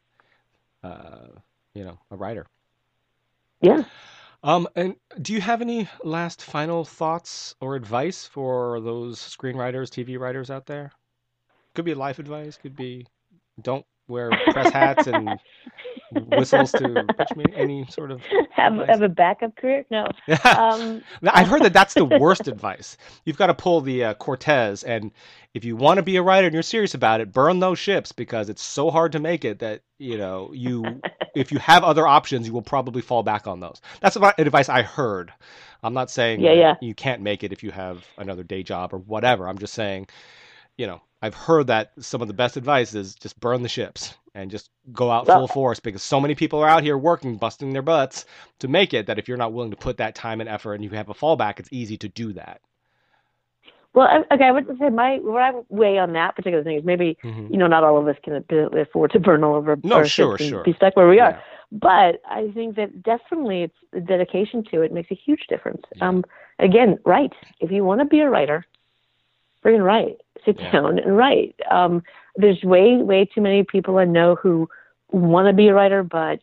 [0.88, 1.28] uh,
[1.74, 2.48] you know a writer.
[3.62, 3.84] Yeah.
[4.44, 10.18] Um, and do you have any last final thoughts or advice for those screenwriters, TV
[10.20, 10.92] writers out there?
[11.76, 12.58] Could be life advice.
[12.58, 13.06] Could be
[13.62, 15.40] don't wear press hats and
[16.38, 18.22] whistles to pitch me any sort of
[18.52, 18.88] have advice?
[18.90, 20.06] have a backup career no
[20.44, 24.84] um, i've heard that that's the worst advice you've got to pull the uh, cortez
[24.84, 25.12] and
[25.54, 28.12] if you want to be a writer and you're serious about it burn those ships
[28.12, 30.84] because it's so hard to make it that you know you
[31.34, 34.82] if you have other options you will probably fall back on those that's advice i
[34.82, 35.32] heard
[35.84, 36.76] i'm not saying yeah, yeah.
[36.82, 40.06] you can't make it if you have another day job or whatever i'm just saying
[40.82, 44.16] you know I've heard that some of the best advice is just burn the ships
[44.34, 47.74] and just go out full force because so many people are out here working, busting
[47.74, 48.26] their butts
[48.60, 50.84] to make it that if you're not willing to put that time and effort and
[50.84, 52.62] you have a fallback, it's easy to do that.
[53.94, 57.18] Well, okay, I would say my what I weigh on that particular thing is maybe
[57.24, 57.52] mm-hmm.
[57.52, 58.44] you know not all of us can
[58.74, 60.64] afford to burn all over no, sure, sure.
[60.64, 61.40] be stuck where we are.
[61.74, 65.84] But I think that definitely it's the dedication to it makes a huge difference.
[65.96, 66.08] Yeah.
[66.08, 66.24] Um,
[66.60, 67.34] again, write.
[67.60, 68.66] If you want to be a writer,
[69.64, 70.18] freaking write.
[70.46, 70.72] Sit yeah.
[70.72, 71.56] down and write.
[71.70, 72.04] Um,
[72.36, 74.70] there's way, way too many people I know who
[75.12, 76.40] want to be a writer, but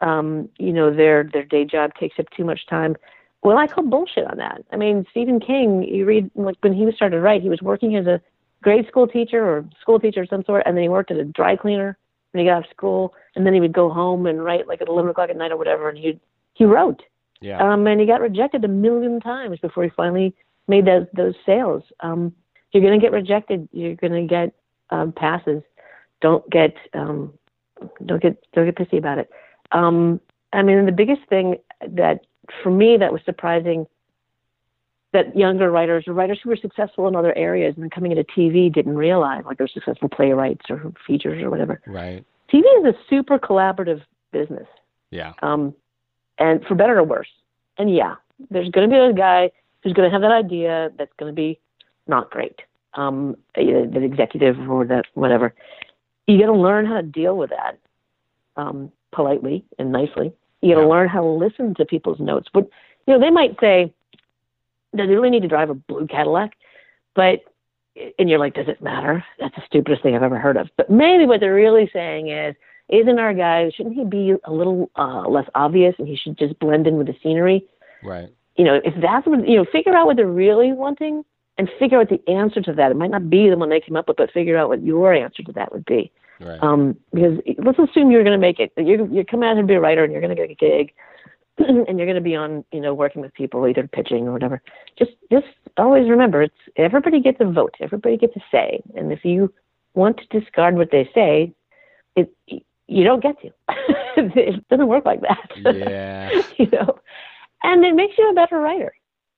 [0.00, 2.96] um, you know, their their day job takes up too much time.
[3.42, 4.64] Well, I call bullshit on that.
[4.72, 7.62] I mean, Stephen King, you read like when he was started to write, he was
[7.62, 8.20] working as a
[8.62, 11.24] grade school teacher or school teacher of some sort, and then he worked at a
[11.24, 11.96] dry cleaner
[12.32, 14.82] when he got out of school, and then he would go home and write like
[14.82, 16.18] at eleven o'clock at night or whatever, and he
[16.54, 17.02] he wrote.
[17.40, 17.58] Yeah.
[17.58, 20.34] Um, and he got rejected a million times before he finally
[20.68, 21.82] made those those sales.
[22.00, 22.34] Um,
[22.74, 23.68] you're going to get rejected.
[23.72, 24.52] You're going to get
[24.90, 25.62] um, passes.
[26.20, 27.32] Don't get um,
[28.04, 29.30] don't get don't get pissy about it.
[29.72, 30.20] Um,
[30.52, 31.56] I mean, the biggest thing
[31.86, 32.26] that
[32.62, 33.86] for me that was surprising
[35.12, 38.24] that younger writers or writers who were successful in other areas and then coming into
[38.36, 41.80] TV didn't realize, like they're successful playwrights or features or whatever.
[41.86, 42.24] Right.
[42.52, 44.02] TV is a super collaborative
[44.32, 44.66] business.
[45.12, 45.34] Yeah.
[45.40, 45.72] Um,
[46.38, 47.28] and for better or worse.
[47.78, 48.16] And yeah,
[48.50, 49.50] there's going to be a guy
[49.82, 51.60] who's going to have that idea that's going to be
[52.06, 52.60] not great.
[52.94, 55.54] Um, the executive or that whatever.
[56.26, 57.78] You got to learn how to deal with that
[58.56, 60.32] um, politely and nicely.
[60.60, 60.92] You got to yeah.
[60.92, 62.48] learn how to listen to people's notes.
[62.52, 62.68] But
[63.06, 63.92] you know, they might say,
[64.96, 66.56] "Does he really need to drive a blue Cadillac?"
[67.14, 67.40] But
[68.18, 70.68] and you're like, "Does it matter?" That's the stupidest thing I've ever heard of.
[70.76, 72.54] But maybe what they're really saying is,
[72.88, 73.70] isn't our guy?
[73.76, 77.08] Shouldn't he be a little uh, less obvious, and he should just blend in with
[77.08, 77.66] the scenery?
[78.02, 78.28] Right.
[78.56, 81.24] You know, if that's what you know, figure out what they're really wanting,
[81.56, 82.90] and figure out the answer to that.
[82.90, 85.12] It might not be the one they came up with, but figure out what your
[85.14, 86.10] answer to that would be.
[86.40, 86.60] Right.
[86.62, 88.72] Um, because let's assume you're going to make it.
[88.76, 90.92] You're you're coming out and be a writer, and you're going to get a gig,
[91.58, 94.60] and you're going to be on, you know, working with people, either pitching or whatever.
[94.98, 97.74] Just just always remember, it's everybody gets a vote.
[97.80, 99.52] Everybody gets a say, and if you
[99.94, 101.52] want to discard what they say,
[102.16, 102.34] it
[102.86, 103.50] you don't get to.
[104.16, 105.50] it doesn't work like that.
[105.56, 106.42] Yeah.
[106.58, 106.98] you know,
[107.62, 108.94] and it makes you a better writer.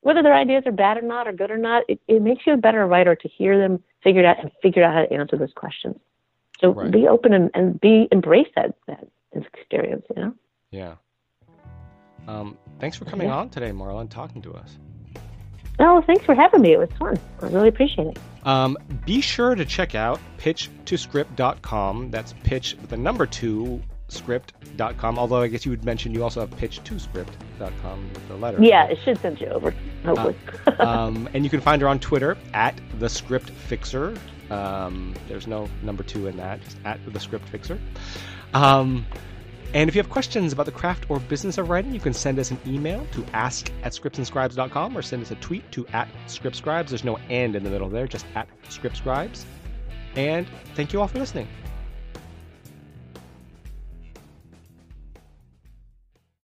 [0.06, 2.52] Whether their ideas are bad or not, or good or not, it, it makes you
[2.52, 5.52] a better writer to hear them figured out and figure out how to answer those
[5.56, 5.96] questions.
[6.60, 6.92] So right.
[6.92, 10.04] be open and, and be embrace that that experience.
[10.14, 10.34] You know.
[10.70, 10.94] Yeah.
[12.28, 13.34] Um, thanks for coming yeah.
[13.34, 14.78] on today, Marla, talking to us.
[15.80, 16.74] Oh, thanks for having me.
[16.74, 17.18] It was fun.
[17.42, 18.18] I really appreciate it.
[18.46, 22.12] Um, be sure to check out pitch2script.com.
[22.12, 25.18] That's pitch with the number two script.com.
[25.18, 28.62] Although I guess you would mention you also have pitch2script.com with the letter.
[28.62, 29.74] Yeah, it should send you over,
[30.04, 30.36] hopefully.
[30.66, 34.16] Uh, um, and you can find her on Twitter at the script fixer.
[34.50, 37.80] Um, there's no number two in that, just at the script fixer.
[38.54, 39.06] Um,
[39.74, 42.38] and if you have questions about the craft or business of writing, you can send
[42.38, 46.88] us an email to ask at scriptsandscribes.com or send us a tweet to at scriptscribes.
[46.88, 49.44] There's no and in the middle there, just at scriptscribes.
[50.14, 51.48] And thank you all for listening.